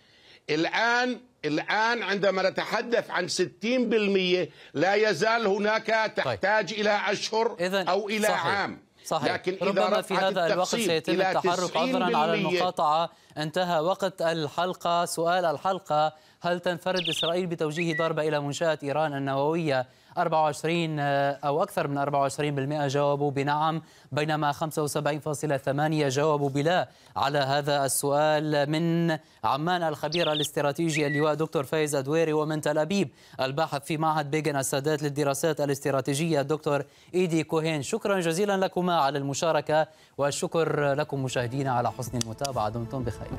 الآن 0.50 1.20
الآن 1.46 2.04
عندما 2.04 2.50
نتحدث 2.50 3.10
عن 3.10 3.28
60% 3.28 4.50
لا 4.74 4.96
يزال 4.96 5.48
هناك 5.48 6.14
تحتاج 6.16 6.70
طيب. 6.70 6.80
إلى 6.80 7.02
أشهر 7.08 7.56
أو 7.90 8.10
إلى 8.10 8.28
صحيح. 8.28 8.46
عام 8.46 8.89
صحيح. 9.10 9.34
لكن 9.34 9.58
ربما 9.62 10.02
في 10.02 10.14
هذا 10.14 10.54
الوقت 10.54 10.68
سيتم 10.68 11.22
التحرك 11.22 11.78
عذرا 11.78 12.18
على 12.18 12.34
المقاطعة. 12.34 13.10
انتهى 13.38 13.80
وقت 13.80 14.22
الحلقة. 14.22 15.06
سؤال 15.06 15.46
الحلقة 15.46 16.14
هل 16.42 16.60
تنفرد 16.60 17.10
إسرائيل 17.10 17.48
بتوجيه 17.48 17.98
ضربة 17.98 18.28
إلى 18.28 18.40
منشآت 18.40 18.84
إيران 18.84 19.14
النووية 19.14 19.88
24 20.18 21.00
أو 21.00 21.64
أكثر 21.64 21.88
من 21.88 21.98
24% 21.98 22.88
جاوبوا 22.88 23.32
بنعم 23.32 23.82
بينما 24.12 24.52
75.8 24.52 26.10
جاوبوا 26.10 26.50
بلا. 26.50 26.90
على 27.16 27.40
هذا 27.40 27.86
السؤال 27.86 28.70
من 28.70 29.18
عمان 29.44 29.84
الخبير 29.84 30.32
الاستراتيجي 30.32 31.08
اللواء 31.08 31.34
دكتور 31.34 31.64
فايز 31.64 31.96
أدويري 31.96 32.34
ومن 32.34 32.62
تل 32.62 32.78
أبيب 32.78 33.10
الباحث 33.42 33.84
في 33.84 33.98
معهد 33.98 34.32
بيجن 34.32 34.56
السادات 34.56 35.04
للدراسات 35.04 35.62
الاستراتيجية 35.62 36.42
الدكتور 36.42 36.84
إيدي 37.14 37.44
كوهين. 37.44 37.82
شكرا 37.82 38.20
جزيلا 38.20 38.58
لكما 38.58 38.96
على 38.96 39.18
المشاركة 39.18 39.88
والشكر 40.18 40.94
لكم 40.94 41.24
مشاهدينا 41.24 41.72
على 41.72 41.92
حسن 41.92 42.18
المتابعة. 42.18 42.70
دمتم 42.70 43.04
بخير. 43.04 43.30